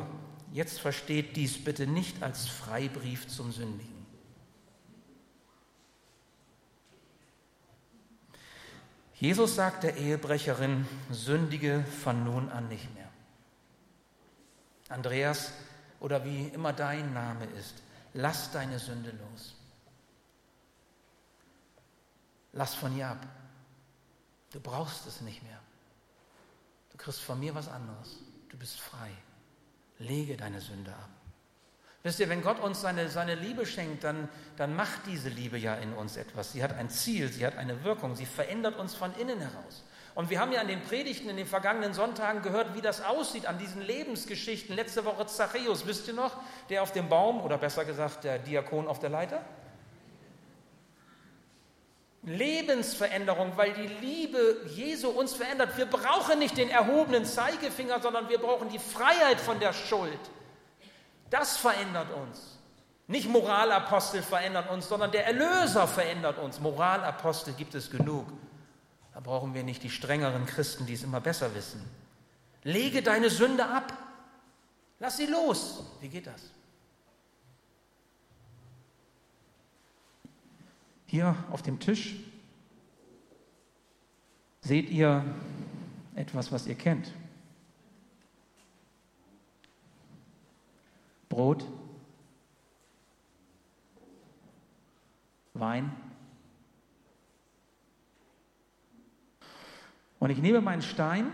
jetzt 0.52 0.80
versteht 0.80 1.36
dies 1.36 1.62
bitte 1.62 1.86
nicht 1.86 2.22
als 2.22 2.48
Freibrief 2.48 3.28
zum 3.28 3.52
Sündigen. 3.52 3.92
Jesus 9.14 9.54
sagt 9.54 9.84
der 9.84 9.98
Ehebrecherin, 9.98 10.84
sündige 11.12 11.84
von 12.02 12.24
nun 12.24 12.48
an 12.48 12.66
nicht 12.66 12.92
mehr. 12.92 13.08
Andreas, 14.88 15.52
oder 16.02 16.24
wie 16.24 16.48
immer 16.48 16.72
dein 16.72 17.14
Name 17.14 17.44
ist, 17.44 17.76
lass 18.12 18.50
deine 18.50 18.80
Sünde 18.80 19.10
los. 19.10 19.54
Lass 22.52 22.74
von 22.74 22.94
ihr 22.96 23.06
ab. 23.06 23.24
Du 24.50 24.60
brauchst 24.60 25.06
es 25.06 25.20
nicht 25.20 25.42
mehr. 25.44 25.60
Du 26.90 26.98
kriegst 26.98 27.20
von 27.20 27.38
mir 27.38 27.54
was 27.54 27.68
anderes. 27.68 28.16
Du 28.48 28.58
bist 28.58 28.80
frei. 28.80 29.10
Lege 29.98 30.36
deine 30.36 30.60
Sünde 30.60 30.92
ab. 30.92 31.08
Wisst 32.02 32.18
ihr, 32.18 32.28
wenn 32.28 32.42
Gott 32.42 32.58
uns 32.58 32.80
seine, 32.80 33.08
seine 33.08 33.36
Liebe 33.36 33.64
schenkt, 33.64 34.02
dann, 34.02 34.28
dann 34.56 34.74
macht 34.74 35.06
diese 35.06 35.28
Liebe 35.28 35.56
ja 35.56 35.76
in 35.76 35.92
uns 35.92 36.16
etwas. 36.16 36.50
Sie 36.50 36.64
hat 36.64 36.72
ein 36.72 36.90
Ziel, 36.90 37.32
sie 37.32 37.46
hat 37.46 37.56
eine 37.56 37.84
Wirkung, 37.84 38.16
sie 38.16 38.26
verändert 38.26 38.76
uns 38.76 38.96
von 38.96 39.14
innen 39.14 39.38
heraus. 39.38 39.84
Und 40.14 40.28
wir 40.28 40.40
haben 40.40 40.52
ja 40.52 40.60
an 40.60 40.68
den 40.68 40.82
Predigten 40.82 41.28
in 41.30 41.36
den 41.36 41.46
vergangenen 41.46 41.94
Sonntagen 41.94 42.42
gehört, 42.42 42.74
wie 42.74 42.82
das 42.82 43.02
aussieht 43.02 43.46
an 43.46 43.58
diesen 43.58 43.80
Lebensgeschichten. 43.80 44.76
Letzte 44.76 45.04
Woche 45.04 45.26
Zachäus, 45.26 45.86
wisst 45.86 46.06
ihr 46.08 46.14
noch? 46.14 46.36
Der 46.68 46.82
auf 46.82 46.92
dem 46.92 47.08
Baum, 47.08 47.40
oder 47.40 47.56
besser 47.56 47.84
gesagt 47.84 48.24
der 48.24 48.38
Diakon 48.38 48.88
auf 48.88 48.98
der 48.98 49.08
Leiter? 49.08 49.42
Lebensveränderung, 52.24 53.52
weil 53.56 53.72
die 53.72 53.86
Liebe 53.86 54.60
Jesu 54.68 55.08
uns 55.08 55.34
verändert. 55.34 55.76
Wir 55.76 55.86
brauchen 55.86 56.38
nicht 56.38 56.56
den 56.56 56.68
erhobenen 56.68 57.24
Zeigefinger, 57.24 58.00
sondern 58.00 58.28
wir 58.28 58.38
brauchen 58.38 58.68
die 58.68 58.78
Freiheit 58.78 59.40
von 59.40 59.58
der 59.58 59.72
Schuld. 59.72 60.20
Das 61.30 61.56
verändert 61.56 62.08
uns. 62.12 62.58
Nicht 63.08 63.28
Moralapostel 63.28 64.22
verändert 64.22 64.70
uns, 64.70 64.88
sondern 64.88 65.10
der 65.10 65.26
Erlöser 65.26 65.88
verändert 65.88 66.38
uns. 66.38 66.60
Moralapostel 66.60 67.54
gibt 67.54 67.74
es 67.74 67.90
genug. 67.90 68.26
Da 69.14 69.20
brauchen 69.20 69.54
wir 69.54 69.62
nicht 69.62 69.82
die 69.82 69.90
strengeren 69.90 70.46
Christen, 70.46 70.86
die 70.86 70.94
es 70.94 71.02
immer 71.02 71.20
besser 71.20 71.54
wissen. 71.54 71.82
Lege 72.62 73.02
deine 73.02 73.30
Sünde 73.30 73.66
ab. 73.66 73.92
Lass 74.98 75.16
sie 75.16 75.26
los. 75.26 75.84
Wie 76.00 76.08
geht 76.08 76.26
das? 76.26 76.50
Hier 81.06 81.36
auf 81.50 81.60
dem 81.60 81.78
Tisch 81.78 82.16
seht 84.62 84.88
ihr 84.88 85.24
etwas, 86.14 86.52
was 86.52 86.66
ihr 86.66 86.74
kennt. 86.74 87.12
Brot, 91.28 91.66
Wein. 95.54 95.92
Und 100.22 100.30
ich 100.30 100.38
nehme 100.38 100.60
meinen 100.60 100.82
Stein 100.82 101.26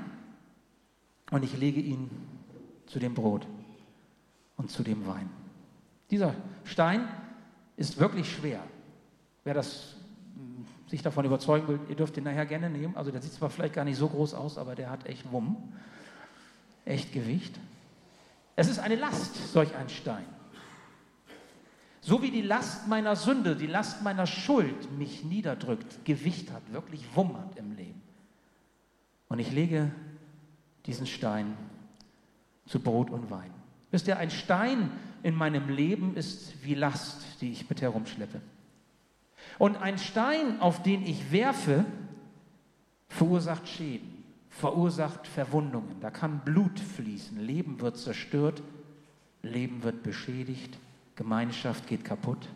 und 1.31 1.45
ich 1.45 1.55
lege 1.59 1.79
ihn 1.79 2.09
zu 2.87 2.99
dem 2.99 3.13
Brot 3.13 3.47
und 4.57 4.71
zu 4.71 4.83
dem 4.83 5.07
Wein. 5.07 5.29
Dieser 6.11 6.35
Stein 6.65 7.07
ist 7.77 8.01
wirklich 8.01 8.33
schwer. 8.33 8.63
Wer 9.45 9.53
das 9.53 9.97
hm, 10.37 10.65
sich 10.89 11.03
davon 11.03 11.27
überzeugen 11.27 11.69
will, 11.69 11.81
ihr 11.91 11.97
dürft 11.97 12.17
ihn 12.17 12.25
nachher 12.25 12.47
gerne 12.47 12.71
nehmen. 12.71 12.97
Also 12.97 13.11
der 13.11 13.21
sieht 13.21 13.35
zwar 13.35 13.51
vielleicht 13.51 13.75
gar 13.75 13.85
nicht 13.85 13.99
so 13.99 14.09
groß 14.09 14.33
aus, 14.33 14.57
aber 14.57 14.75
der 14.75 14.89
hat 14.89 15.05
echt 15.05 15.31
Wumm, 15.33 15.71
echt 16.87 17.13
Gewicht. 17.13 17.61
Es 18.57 18.71
ist 18.71 18.79
eine 18.79 18.97
Last, 18.97 19.53
solch 19.53 19.77
ein 19.77 19.91
Stein. 19.91 20.25
So 22.01 22.23
wie 22.23 22.31
die 22.31 22.41
Last 22.41 22.89
meiner 22.89 23.17
Sünde, 23.17 23.55
die 23.55 23.67
Last 23.67 24.03
meiner 24.03 24.27
Schuld 24.27 24.91
mich 24.97 25.25
niederdrückt, 25.25 26.07
Gewicht 26.07 26.51
hat, 26.53 26.73
wirklich 26.73 27.05
Wumm 27.15 27.37
hat 27.37 27.55
im 27.59 27.77
Leben. 27.77 28.08
Und 29.29 29.39
ich 29.39 29.53
lege 29.53 29.91
diesen 30.87 31.07
Stein 31.07 31.57
zu 32.67 32.81
Brot 32.81 33.11
und 33.11 33.31
Wein. 33.31 33.51
Wisst 33.91 34.09
ihr, 34.09 34.19
ein 34.19 34.31
Stein 34.31 34.91
in 35.23 35.35
meinem 35.35 35.69
Leben 35.69 36.17
ist 36.17 36.63
wie 36.63 36.75
Last, 36.75 37.41
die 37.41 37.53
ich 37.53 37.69
mit 37.69 37.81
herumschleppe. 37.81 38.41
Und 39.59 39.77
ein 39.77 39.99
Stein, 39.99 40.61
auf 40.61 40.83
den 40.83 41.05
ich 41.07 41.33
werfe, 41.33 41.85
verursacht 43.09 43.69
Schäden, 43.69 44.25
verursacht 44.51 45.27
Verwundungen. 45.27 46.01
Da 46.01 46.11
kann 46.11 46.41
Blut 46.41 46.79
fließen, 46.79 47.39
Leben 47.39 47.81
wird 47.81 47.97
zerstört, 47.97 48.63
Leben 49.43 49.83
wird 49.83 50.03
beschädigt, 50.03 50.79
Gemeinschaft 51.17 51.87
geht 51.87 52.05
kaputt. 52.05 52.49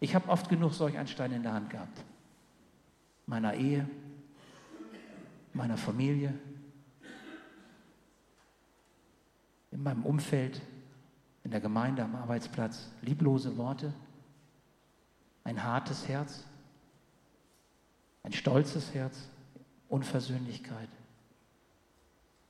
Ich 0.00 0.14
habe 0.14 0.28
oft 0.28 0.48
genug 0.48 0.74
solch 0.74 0.96
einen 0.96 1.08
Stein 1.08 1.32
in 1.32 1.42
der 1.42 1.54
Hand 1.54 1.70
gehabt. 1.70 2.04
Meiner 3.26 3.54
Ehe, 3.54 3.88
meiner 5.54 5.76
Familie, 5.76 6.32
in 9.70 9.82
meinem 9.82 10.04
Umfeld, 10.04 10.60
in 11.44 11.50
der 11.50 11.60
Gemeinde, 11.60 12.02
am 12.02 12.14
Arbeitsplatz. 12.16 12.90
Lieblose 13.02 13.56
Worte, 13.56 13.92
ein 15.44 15.62
hartes 15.62 16.08
Herz, 16.08 16.44
ein 18.22 18.32
stolzes 18.32 18.92
Herz, 18.94 19.28
Unversöhnlichkeit, 19.88 20.88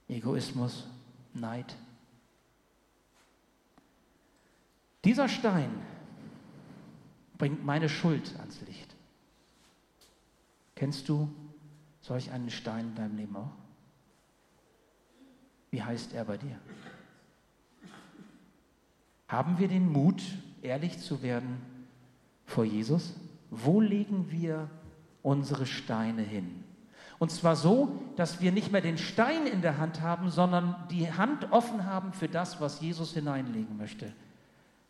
Egoismus, 0.08 0.86
Neid. 1.34 1.76
Dieser 5.04 5.28
Stein 5.28 5.70
bringt 7.36 7.64
meine 7.64 7.88
Schuld 7.88 8.34
ans 8.40 8.60
Licht. 8.62 8.94
Kennst 10.74 11.08
du 11.08 11.32
solch 12.08 12.32
einen 12.32 12.50
Stein 12.50 12.88
in 12.88 12.94
deinem 12.94 13.16
Leben 13.16 13.36
auch? 13.36 13.52
Wie 15.70 15.82
heißt 15.82 16.14
er 16.14 16.24
bei 16.24 16.38
dir? 16.38 16.58
Haben 19.28 19.58
wir 19.58 19.68
den 19.68 19.92
Mut, 19.92 20.22
ehrlich 20.62 20.98
zu 20.98 21.22
werden 21.22 21.58
vor 22.46 22.64
Jesus? 22.64 23.14
Wo 23.50 23.80
legen 23.80 24.30
wir 24.30 24.70
unsere 25.22 25.66
Steine 25.66 26.22
hin? 26.22 26.64
Und 27.18 27.30
zwar 27.30 27.56
so, 27.56 28.00
dass 28.16 28.40
wir 28.40 28.52
nicht 28.52 28.72
mehr 28.72 28.80
den 28.80 28.96
Stein 28.96 29.46
in 29.46 29.60
der 29.60 29.76
Hand 29.76 30.00
haben, 30.00 30.30
sondern 30.30 30.76
die 30.90 31.12
Hand 31.12 31.52
offen 31.52 31.84
haben 31.84 32.12
für 32.12 32.28
das, 32.28 32.60
was 32.60 32.80
Jesus 32.80 33.12
hineinlegen 33.12 33.76
möchte, 33.76 34.12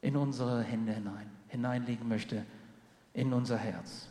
in 0.02 0.16
unsere 0.16 0.62
Hände 0.62 0.92
hinein, 0.92 1.28
hineinlegen 1.48 2.06
möchte, 2.06 2.44
in 3.12 3.32
unser 3.32 3.56
Herz. 3.56 4.08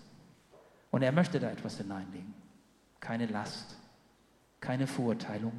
Und 0.92 1.04
er 1.04 1.12
möchte 1.12 1.40
da 1.40 1.50
etwas 1.50 1.78
hineinlegen. 1.78 2.34
Keine 3.00 3.26
Last, 3.26 3.76
keine 4.60 4.88
Verurteilung, 4.88 5.54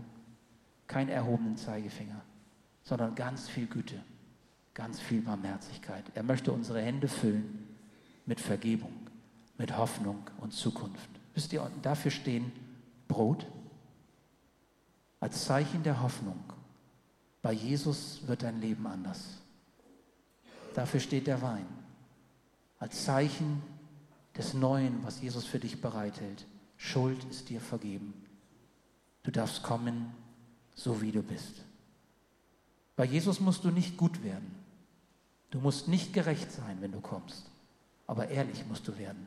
kein 0.87 1.09
erhobenen 1.09 1.57
Zeigefinger, 1.57 2.21
sondern 2.83 3.15
ganz 3.15 3.49
viel 3.49 3.67
Güte 3.67 4.01
ganz 4.79 5.01
viel 5.01 5.21
Barmherzigkeit. 5.23 6.05
Er 6.15 6.23
möchte 6.23 6.53
unsere 6.53 6.81
Hände 6.81 7.09
füllen 7.09 7.67
mit 8.27 8.41
Vergebung, 8.41 8.93
mit 9.59 9.77
Hoffnung 9.77 10.23
und 10.39 10.53
Zukunft. 10.53 11.11
Wisst 11.35 11.53
ihr, 11.53 11.69
dafür 11.83 12.13
stehen 12.13 12.53
Brot 13.09 13.45
als 15.19 15.47
Zeichen 15.47 15.83
der 15.83 16.01
Hoffnung. 16.01 16.41
Bei 17.43 17.53
Jesus 17.53 18.21
wird 18.29 18.45
dein 18.45 18.61
Leben 18.61 18.87
anders. 18.87 19.39
Dafür 20.75 21.01
steht 21.01 21.27
der 21.27 21.43
Wein 21.43 21.67
als 22.79 23.05
Zeichen 23.05 23.61
des 24.37 24.55
Neuen, 24.55 25.03
was 25.03 25.21
Jesus 25.21 25.45
für 25.45 25.59
dich 25.59 25.81
bereithält. 25.81 26.47
Schuld 26.79 27.23
ist 27.25 27.51
dir 27.51 27.61
vergeben. 27.61 28.15
Du 29.25 29.31
darfst 29.31 29.63
kommen, 29.63 30.15
so 30.75 31.03
wie 31.03 31.13
du 31.13 31.23
bist. 31.23 31.65
Bei 32.97 33.05
Jesus 33.05 33.41
musst 33.41 33.65
du 33.65 33.71
nicht 33.71 33.97
gut 33.97 34.25
werden. 34.25 34.55
Du 35.51 35.61
musst 35.61 35.89
nicht 35.89 36.13
gerecht 36.13 36.51
sein, 36.53 36.79
wenn 36.81 36.93
du 36.93 37.01
kommst, 37.01 37.51
aber 38.07 38.29
ehrlich 38.29 38.67
musst 38.67 38.87
du 38.87 38.97
werden, 38.99 39.27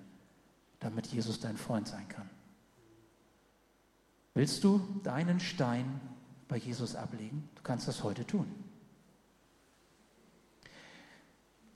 damit 0.80 1.08
Jesus 1.08 1.40
dein 1.40 1.58
Freund 1.58 1.88
sein 1.88 2.08
kann. 2.08 2.30
Willst 4.34 4.64
du 4.64 4.80
deinen 5.04 5.40
Stein 5.40 6.00
bei 6.48 6.58
Jesus 6.58 6.96
ablegen? 6.96 7.50
Du 7.56 7.64
kannst 7.64 7.88
das 7.88 8.04
heute 8.04 8.26
tun. 8.26 8.48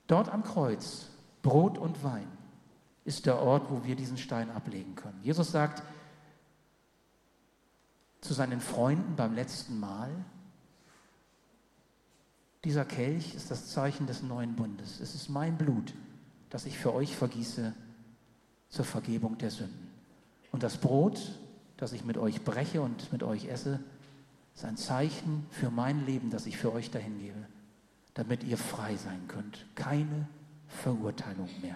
Dort 0.07 0.29
am 0.29 0.43
Kreuz, 0.43 1.07
Brot 1.41 1.77
und 1.77 2.03
Wein, 2.03 2.27
ist 3.05 3.25
der 3.27 3.39
Ort, 3.39 3.69
wo 3.69 3.83
wir 3.83 3.95
diesen 3.95 4.17
Stein 4.17 4.49
ablegen 4.49 4.95
können. 4.95 5.19
Jesus 5.21 5.51
sagt 5.51 5.83
zu 8.19 8.33
seinen 8.33 8.59
Freunden 8.59 9.15
beim 9.15 9.33
letzten 9.33 9.79
Mal, 9.79 10.09
dieser 12.63 12.83
Kelch 12.83 13.35
ist 13.35 13.51
das 13.51 13.67
Zeichen 13.67 14.07
des 14.07 14.23
neuen 14.23 14.55
Bundes. 14.55 14.99
Es 14.99 15.13
ist 15.13 15.29
mein 15.29 15.55
Blut, 15.55 15.93
das 16.49 16.65
ich 16.65 16.79
für 16.79 16.93
euch 16.95 17.15
vergieße 17.15 17.73
zur 18.69 18.85
Vergebung 18.85 19.37
der 19.37 19.51
Sünden. 19.51 19.91
Und 20.51 20.63
das 20.63 20.77
Brot, 20.77 21.39
das 21.77 21.93
ich 21.93 22.03
mit 22.03 22.17
euch 22.17 22.43
breche 22.43 22.81
und 22.81 23.11
mit 23.11 23.21
euch 23.21 23.45
esse, 23.45 23.79
ist 24.55 24.65
ein 24.65 24.77
Zeichen 24.77 25.45
für 25.51 25.69
mein 25.69 26.07
Leben, 26.07 26.31
das 26.31 26.47
ich 26.47 26.57
für 26.57 26.73
euch 26.73 26.89
dahin 26.89 27.19
gebe, 27.19 27.45
damit 28.15 28.43
ihr 28.43 28.57
frei 28.57 28.95
sein 28.95 29.27
könnt. 29.27 29.67
Keine 29.75 30.27
Verurteilung 30.67 31.49
mehr. 31.61 31.75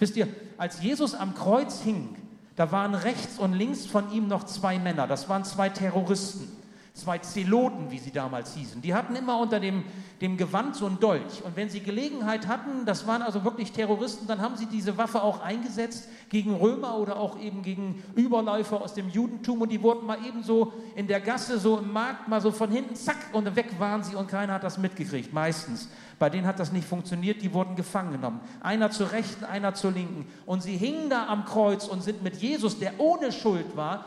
Wisst 0.00 0.16
ihr, 0.16 0.26
als 0.58 0.82
Jesus 0.82 1.14
am 1.14 1.34
Kreuz 1.34 1.82
hing, 1.82 2.16
da 2.56 2.72
waren 2.72 2.94
rechts 2.94 3.38
und 3.38 3.52
links 3.52 3.86
von 3.86 4.10
ihm 4.12 4.26
noch 4.26 4.44
zwei 4.44 4.78
Männer, 4.78 5.06
das 5.06 5.28
waren 5.28 5.44
zwei 5.44 5.68
Terroristen 5.68 6.59
zwei 6.92 7.18
Zeloten, 7.18 7.90
wie 7.90 7.98
sie 7.98 8.10
damals 8.10 8.54
hießen. 8.54 8.82
Die 8.82 8.94
hatten 8.94 9.14
immer 9.16 9.38
unter 9.38 9.60
dem, 9.60 9.84
dem 10.20 10.36
Gewand 10.36 10.76
so 10.76 10.86
einen 10.86 11.00
Dolch. 11.00 11.42
Und 11.44 11.56
wenn 11.56 11.70
sie 11.70 11.80
Gelegenheit 11.80 12.46
hatten, 12.46 12.84
das 12.84 13.06
waren 13.06 13.22
also 13.22 13.44
wirklich 13.44 13.72
Terroristen, 13.72 14.26
dann 14.26 14.40
haben 14.40 14.56
sie 14.56 14.66
diese 14.66 14.98
Waffe 14.98 15.22
auch 15.22 15.40
eingesetzt 15.40 16.08
gegen 16.28 16.54
Römer 16.54 16.98
oder 16.98 17.18
auch 17.18 17.38
eben 17.38 17.62
gegen 17.62 18.02
Überläufer 18.14 18.80
aus 18.82 18.94
dem 18.94 19.08
Judentum. 19.08 19.62
Und 19.62 19.72
die 19.72 19.82
wurden 19.82 20.06
mal 20.06 20.18
eben 20.26 20.42
so 20.42 20.72
in 20.96 21.06
der 21.06 21.20
Gasse, 21.20 21.58
so 21.58 21.78
im 21.78 21.92
Markt, 21.92 22.28
mal 22.28 22.40
so 22.40 22.50
von 22.50 22.70
hinten, 22.70 22.94
zack, 22.94 23.16
und 23.32 23.56
weg 23.56 23.78
waren 23.78 24.02
sie 24.02 24.16
und 24.16 24.28
keiner 24.28 24.54
hat 24.54 24.64
das 24.64 24.78
mitgekriegt, 24.78 25.32
meistens. 25.32 25.88
Bei 26.18 26.28
denen 26.28 26.46
hat 26.46 26.60
das 26.60 26.72
nicht 26.72 26.86
funktioniert, 26.86 27.40
die 27.40 27.54
wurden 27.54 27.76
gefangen 27.76 28.12
genommen. 28.12 28.40
Einer 28.60 28.90
zur 28.90 29.12
Rechten, 29.12 29.44
einer 29.44 29.74
zur 29.74 29.92
Linken. 29.92 30.26
Und 30.44 30.62
sie 30.62 30.76
hingen 30.76 31.08
da 31.08 31.26
am 31.28 31.46
Kreuz 31.46 31.86
und 31.86 32.02
sind 32.02 32.22
mit 32.22 32.36
Jesus, 32.36 32.78
der 32.78 32.98
ohne 32.98 33.32
Schuld 33.32 33.74
war, 33.76 34.04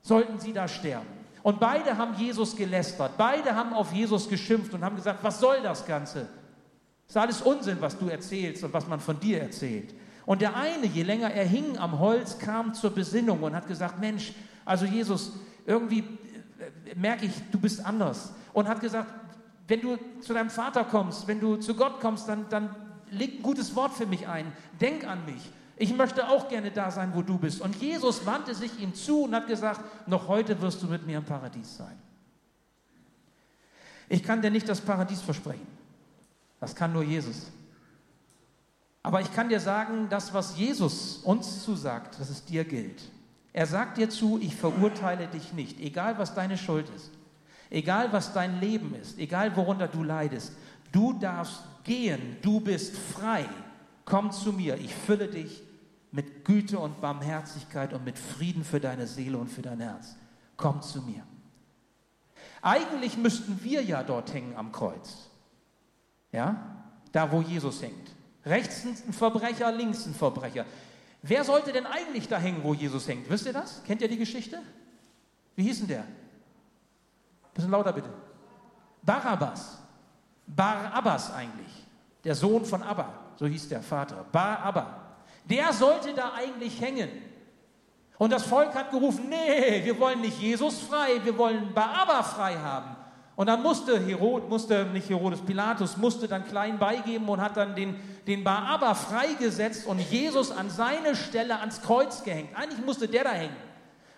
sollten 0.00 0.38
sie 0.38 0.54
da 0.54 0.66
sterben. 0.66 1.19
Und 1.42 1.58
beide 1.58 1.96
haben 1.96 2.14
Jesus 2.14 2.54
gelästert, 2.54 3.12
beide 3.16 3.54
haben 3.54 3.72
auf 3.72 3.92
Jesus 3.92 4.28
geschimpft 4.28 4.74
und 4.74 4.84
haben 4.84 4.96
gesagt, 4.96 5.22
was 5.22 5.40
soll 5.40 5.62
das 5.62 5.86
Ganze? 5.86 6.28
Das 7.06 7.16
ist 7.16 7.16
alles 7.16 7.42
Unsinn, 7.42 7.78
was 7.80 7.98
du 7.98 8.08
erzählst 8.08 8.62
und 8.62 8.72
was 8.72 8.86
man 8.86 9.00
von 9.00 9.18
dir 9.18 9.40
erzählt. 9.40 9.94
Und 10.26 10.42
der 10.42 10.54
eine, 10.54 10.86
je 10.86 11.02
länger 11.02 11.30
er 11.32 11.44
hing 11.44 11.78
am 11.78 11.98
Holz, 11.98 12.38
kam 12.38 12.74
zur 12.74 12.90
Besinnung 12.90 13.42
und 13.42 13.54
hat 13.54 13.66
gesagt, 13.66 13.98
Mensch, 13.98 14.32
also 14.64 14.84
Jesus, 14.84 15.32
irgendwie 15.66 16.00
äh, 16.00 16.94
merke 16.94 17.26
ich, 17.26 17.32
du 17.50 17.58
bist 17.58 17.84
anders. 17.84 18.32
Und 18.52 18.68
hat 18.68 18.80
gesagt, 18.80 19.08
wenn 19.66 19.80
du 19.80 19.96
zu 20.20 20.34
deinem 20.34 20.50
Vater 20.50 20.84
kommst, 20.84 21.26
wenn 21.26 21.40
du 21.40 21.56
zu 21.56 21.74
Gott 21.74 22.00
kommst, 22.00 22.28
dann, 22.28 22.48
dann 22.48 22.74
leg 23.10 23.38
ein 23.38 23.42
gutes 23.42 23.74
Wort 23.74 23.92
für 23.92 24.06
mich 24.06 24.28
ein. 24.28 24.52
Denk 24.80 25.06
an 25.06 25.24
mich. 25.24 25.50
Ich 25.80 25.96
möchte 25.96 26.28
auch 26.28 26.50
gerne 26.50 26.70
da 26.70 26.90
sein, 26.90 27.12
wo 27.14 27.22
du 27.22 27.38
bist. 27.38 27.62
Und 27.62 27.74
Jesus 27.76 28.26
wandte 28.26 28.54
sich 28.54 28.78
ihm 28.80 28.94
zu 28.94 29.22
und 29.22 29.34
hat 29.34 29.46
gesagt, 29.46 29.80
noch 30.06 30.28
heute 30.28 30.60
wirst 30.60 30.82
du 30.82 30.86
mit 30.86 31.06
mir 31.06 31.16
im 31.16 31.24
Paradies 31.24 31.74
sein. 31.78 31.98
Ich 34.10 34.22
kann 34.22 34.42
dir 34.42 34.50
nicht 34.50 34.68
das 34.68 34.82
Paradies 34.82 35.22
versprechen. 35.22 35.66
Das 36.60 36.76
kann 36.76 36.92
nur 36.92 37.02
Jesus. 37.02 37.46
Aber 39.02 39.22
ich 39.22 39.32
kann 39.32 39.48
dir 39.48 39.58
sagen, 39.58 40.08
das, 40.10 40.34
was 40.34 40.58
Jesus 40.58 41.20
uns 41.24 41.64
zusagt, 41.64 42.20
dass 42.20 42.28
es 42.28 42.44
dir 42.44 42.64
gilt. 42.64 43.00
Er 43.54 43.64
sagt 43.64 43.96
dir 43.96 44.10
zu, 44.10 44.38
ich 44.38 44.54
verurteile 44.54 45.28
dich 45.28 45.54
nicht, 45.54 45.80
egal 45.80 46.18
was 46.18 46.34
deine 46.34 46.58
Schuld 46.58 46.90
ist, 46.94 47.10
egal 47.70 48.12
was 48.12 48.34
dein 48.34 48.60
Leben 48.60 48.94
ist, 49.00 49.18
egal 49.18 49.56
worunter 49.56 49.88
du 49.88 50.02
leidest. 50.02 50.52
Du 50.92 51.14
darfst 51.14 51.62
gehen, 51.84 52.36
du 52.42 52.60
bist 52.60 52.98
frei. 52.98 53.46
Komm 54.04 54.30
zu 54.30 54.52
mir, 54.52 54.76
ich 54.76 54.94
fülle 54.94 55.28
dich 55.28 55.62
mit 56.12 56.44
Güte 56.44 56.78
und 56.78 57.00
Barmherzigkeit 57.00 57.92
und 57.92 58.04
mit 58.04 58.18
Frieden 58.18 58.64
für 58.64 58.80
deine 58.80 59.06
Seele 59.06 59.38
und 59.38 59.48
für 59.48 59.62
dein 59.62 59.80
Herz. 59.80 60.16
Komm 60.56 60.82
zu 60.82 61.02
mir. 61.02 61.22
Eigentlich 62.62 63.16
müssten 63.16 63.62
wir 63.62 63.82
ja 63.82 64.02
dort 64.02 64.32
hängen 64.34 64.56
am 64.56 64.72
Kreuz. 64.72 65.30
Ja? 66.32 66.84
Da, 67.12 67.30
wo 67.32 67.40
Jesus 67.40 67.82
hängt. 67.82 68.10
Rechts 68.44 68.84
ein 68.84 69.12
Verbrecher, 69.12 69.70
links 69.72 70.06
ein 70.06 70.14
Verbrecher. 70.14 70.64
Wer 71.22 71.44
sollte 71.44 71.72
denn 71.72 71.86
eigentlich 71.86 72.28
da 72.28 72.38
hängen, 72.38 72.62
wo 72.62 72.74
Jesus 72.74 73.06
hängt? 73.06 73.28
Wisst 73.28 73.46
ihr 73.46 73.52
das? 73.52 73.82
Kennt 73.84 74.00
ihr 74.00 74.08
die 74.08 74.16
Geschichte? 74.16 74.60
Wie 75.54 75.64
hieß 75.64 75.80
denn 75.80 75.88
der? 75.88 76.04
Bisschen 77.52 77.70
lauter 77.70 77.92
bitte. 77.92 78.08
Barabbas. 79.02 79.78
Barabbas 80.46 81.32
eigentlich. 81.32 81.86
Der 82.24 82.34
Sohn 82.34 82.64
von 82.64 82.82
Abba. 82.82 83.12
So 83.36 83.46
hieß 83.46 83.68
der 83.68 83.82
Vater. 83.82 84.24
Barabba. 84.30 85.09
Der 85.44 85.72
sollte 85.72 86.14
da 86.14 86.32
eigentlich 86.34 86.80
hängen. 86.80 87.08
Und 88.18 88.32
das 88.32 88.44
Volk 88.44 88.74
hat 88.74 88.90
gerufen, 88.90 89.30
nee, 89.30 89.82
wir 89.84 89.98
wollen 89.98 90.20
nicht 90.20 90.38
Jesus 90.38 90.78
frei, 90.80 91.20
wir 91.24 91.38
wollen 91.38 91.72
Barabba 91.72 92.22
frei 92.22 92.54
haben. 92.56 92.96
Und 93.34 93.46
dann 93.46 93.62
musste 93.62 93.98
Herod, 93.98 94.50
musste 94.50 94.84
nicht 94.92 95.08
Herodes, 95.08 95.40
Pilatus 95.40 95.96
musste 95.96 96.28
dann 96.28 96.44
klein 96.44 96.78
beigeben 96.78 97.26
und 97.30 97.40
hat 97.40 97.56
dann 97.56 97.74
den, 97.74 97.96
den 98.26 98.44
Barabba 98.44 98.94
freigesetzt 98.94 99.86
und 99.86 99.98
Jesus 99.98 100.50
an 100.50 100.68
seine 100.68 101.16
Stelle 101.16 101.58
ans 101.58 101.80
Kreuz 101.80 102.22
gehängt. 102.22 102.50
Eigentlich 102.54 102.84
musste 102.84 103.08
der 103.08 103.24
da 103.24 103.30
hängen. 103.30 103.56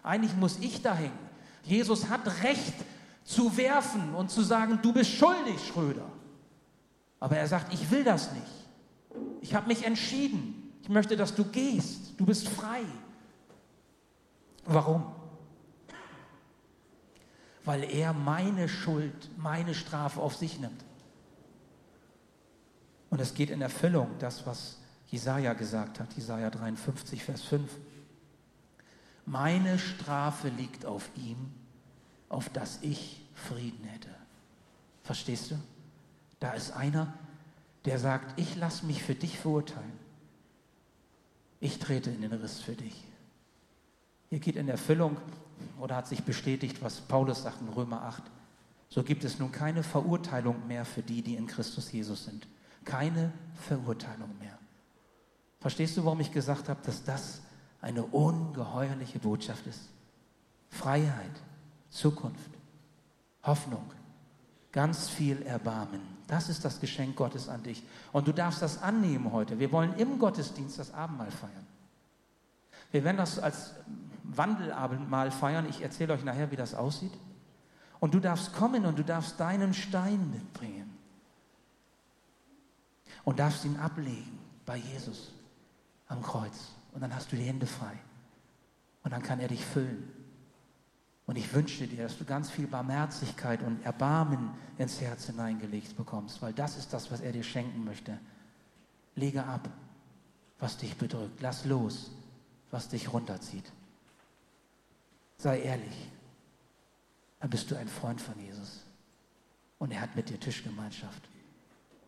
Eigentlich 0.02 0.34
muss 0.34 0.58
ich 0.58 0.82
da 0.82 0.94
hängen. 0.94 1.16
Jesus 1.62 2.08
hat 2.08 2.26
Recht 2.42 2.74
zu 3.22 3.56
werfen 3.56 4.16
und 4.16 4.32
zu 4.32 4.42
sagen, 4.42 4.80
du 4.82 4.92
bist 4.92 5.12
schuldig, 5.12 5.64
Schröder. 5.68 6.10
Aber 7.20 7.36
er 7.36 7.46
sagt, 7.46 7.72
ich 7.72 7.88
will 7.92 8.02
das 8.02 8.32
nicht. 8.32 9.22
Ich 9.40 9.54
habe 9.54 9.68
mich 9.68 9.86
entschieden. 9.86 10.61
Ich 10.82 10.88
möchte, 10.88 11.16
dass 11.16 11.34
du 11.34 11.44
gehst. 11.44 12.12
Du 12.18 12.26
bist 12.26 12.48
frei. 12.48 12.82
Warum? 14.64 15.04
Weil 17.64 17.84
er 17.84 18.12
meine 18.12 18.68
Schuld, 18.68 19.30
meine 19.36 19.74
Strafe 19.74 20.20
auf 20.20 20.36
sich 20.36 20.58
nimmt. 20.58 20.84
Und 23.10 23.20
es 23.20 23.34
geht 23.34 23.50
in 23.50 23.60
Erfüllung, 23.60 24.08
das, 24.18 24.46
was 24.46 24.78
Jesaja 25.06 25.52
gesagt 25.52 26.00
hat, 26.00 26.12
Jesaja 26.14 26.50
53, 26.50 27.22
Vers 27.22 27.42
5. 27.42 27.70
Meine 29.26 29.78
Strafe 29.78 30.48
liegt 30.48 30.84
auf 30.84 31.10
ihm, 31.16 31.52
auf 32.28 32.48
das 32.48 32.78
ich 32.82 33.24
Frieden 33.34 33.84
hätte. 33.84 34.08
Verstehst 35.04 35.50
du? 35.50 35.56
Da 36.40 36.52
ist 36.52 36.72
einer, 36.72 37.12
der 37.84 37.98
sagt, 37.98 38.38
ich 38.40 38.56
lasse 38.56 38.86
mich 38.86 39.02
für 39.02 39.14
dich 39.14 39.38
verurteilen. 39.38 40.01
Ich 41.62 41.78
trete 41.78 42.10
in 42.10 42.22
den 42.22 42.32
Riss 42.32 42.58
für 42.58 42.74
dich. 42.74 43.04
Hier 44.30 44.40
geht 44.40 44.56
in 44.56 44.68
Erfüllung 44.68 45.16
oder 45.78 45.94
hat 45.94 46.08
sich 46.08 46.24
bestätigt, 46.24 46.82
was 46.82 47.00
Paulus 47.00 47.44
sagt 47.44 47.60
in 47.60 47.68
Römer 47.68 48.02
8. 48.02 48.20
So 48.88 49.04
gibt 49.04 49.22
es 49.22 49.38
nun 49.38 49.52
keine 49.52 49.84
Verurteilung 49.84 50.66
mehr 50.66 50.84
für 50.84 51.02
die, 51.02 51.22
die 51.22 51.36
in 51.36 51.46
Christus 51.46 51.92
Jesus 51.92 52.24
sind. 52.24 52.48
Keine 52.84 53.32
Verurteilung 53.54 54.36
mehr. 54.40 54.58
Verstehst 55.60 55.96
du, 55.96 56.04
warum 56.04 56.18
ich 56.18 56.32
gesagt 56.32 56.68
habe, 56.68 56.80
dass 56.84 57.04
das 57.04 57.42
eine 57.80 58.02
ungeheuerliche 58.06 59.20
Botschaft 59.20 59.64
ist? 59.68 59.82
Freiheit, 60.68 61.42
Zukunft, 61.90 62.50
Hoffnung, 63.44 63.88
ganz 64.72 65.08
viel 65.08 65.42
Erbarmen. 65.42 66.00
Das 66.26 66.48
ist 66.48 66.64
das 66.64 66.80
Geschenk 66.80 67.16
Gottes 67.16 67.48
an 67.48 67.62
dich. 67.62 67.82
Und 68.10 68.26
du 68.26 68.32
darfst 68.32 68.62
das 68.62 68.82
annehmen 68.82 69.32
heute. 69.32 69.58
Wir 69.58 69.70
wollen 69.70 69.94
im 69.96 70.18
Gottesdienst 70.18 70.78
das 70.78 70.92
Abendmahl 70.94 71.30
feiern. 71.30 71.66
Wir 72.90 73.04
werden 73.04 73.18
das 73.18 73.38
als 73.38 73.74
Wandelabendmahl 74.24 75.30
feiern. 75.30 75.66
Ich 75.68 75.82
erzähle 75.82 76.14
euch 76.14 76.24
nachher, 76.24 76.50
wie 76.50 76.56
das 76.56 76.74
aussieht. 76.74 77.12
Und 78.00 78.14
du 78.14 78.20
darfst 78.20 78.54
kommen 78.54 78.86
und 78.86 78.98
du 78.98 79.04
darfst 79.04 79.38
deinen 79.38 79.74
Stein 79.74 80.30
mitbringen. 80.30 80.96
Und 83.24 83.38
darfst 83.38 83.64
ihn 83.64 83.76
ablegen 83.76 84.38
bei 84.66 84.76
Jesus 84.76 85.32
am 86.08 86.22
Kreuz. 86.22 86.70
Und 86.92 87.02
dann 87.02 87.14
hast 87.14 87.30
du 87.30 87.36
die 87.36 87.44
Hände 87.44 87.66
frei. 87.66 87.92
Und 89.04 89.12
dann 89.12 89.22
kann 89.22 89.38
er 89.38 89.48
dich 89.48 89.64
füllen. 89.64 90.10
Und 91.32 91.38
ich 91.38 91.54
wünsche 91.54 91.86
dir, 91.86 92.02
dass 92.02 92.18
du 92.18 92.26
ganz 92.26 92.50
viel 92.50 92.66
Barmherzigkeit 92.66 93.62
und 93.62 93.82
Erbarmen 93.86 94.50
ins 94.76 95.00
Herz 95.00 95.24
hineingelegt 95.28 95.96
bekommst, 95.96 96.42
weil 96.42 96.52
das 96.52 96.76
ist 96.76 96.92
das, 96.92 97.10
was 97.10 97.22
er 97.22 97.32
dir 97.32 97.42
schenken 97.42 97.84
möchte. 97.84 98.18
Lege 99.14 99.42
ab, 99.42 99.66
was 100.58 100.76
dich 100.76 100.94
bedrückt. 100.94 101.40
Lass 101.40 101.64
los, 101.64 102.10
was 102.70 102.90
dich 102.90 103.10
runterzieht. 103.10 103.64
Sei 105.38 105.62
ehrlich. 105.62 106.10
Dann 107.40 107.48
bist 107.48 107.70
du 107.70 107.76
ein 107.76 107.88
Freund 107.88 108.20
von 108.20 108.38
Jesus. 108.38 108.84
Und 109.78 109.90
er 109.90 110.02
hat 110.02 110.14
mit 110.14 110.28
dir 110.28 110.38
Tischgemeinschaft. 110.38 111.30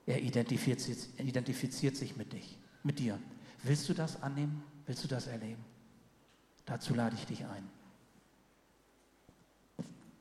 Er 0.04 0.20
identifiziert, 0.20 0.98
identifiziert 1.18 1.96
sich 1.96 2.14
mit 2.18 2.34
dich, 2.34 2.58
mit 2.82 2.98
dir. 2.98 3.18
Willst 3.62 3.88
du 3.88 3.94
das 3.94 4.22
annehmen? 4.22 4.62
Willst 4.84 5.02
du 5.02 5.08
das 5.08 5.28
erleben? 5.28 5.64
Dazu 6.66 6.92
lade 6.92 7.16
ich 7.16 7.24
dich 7.24 7.46
ein. 7.46 7.73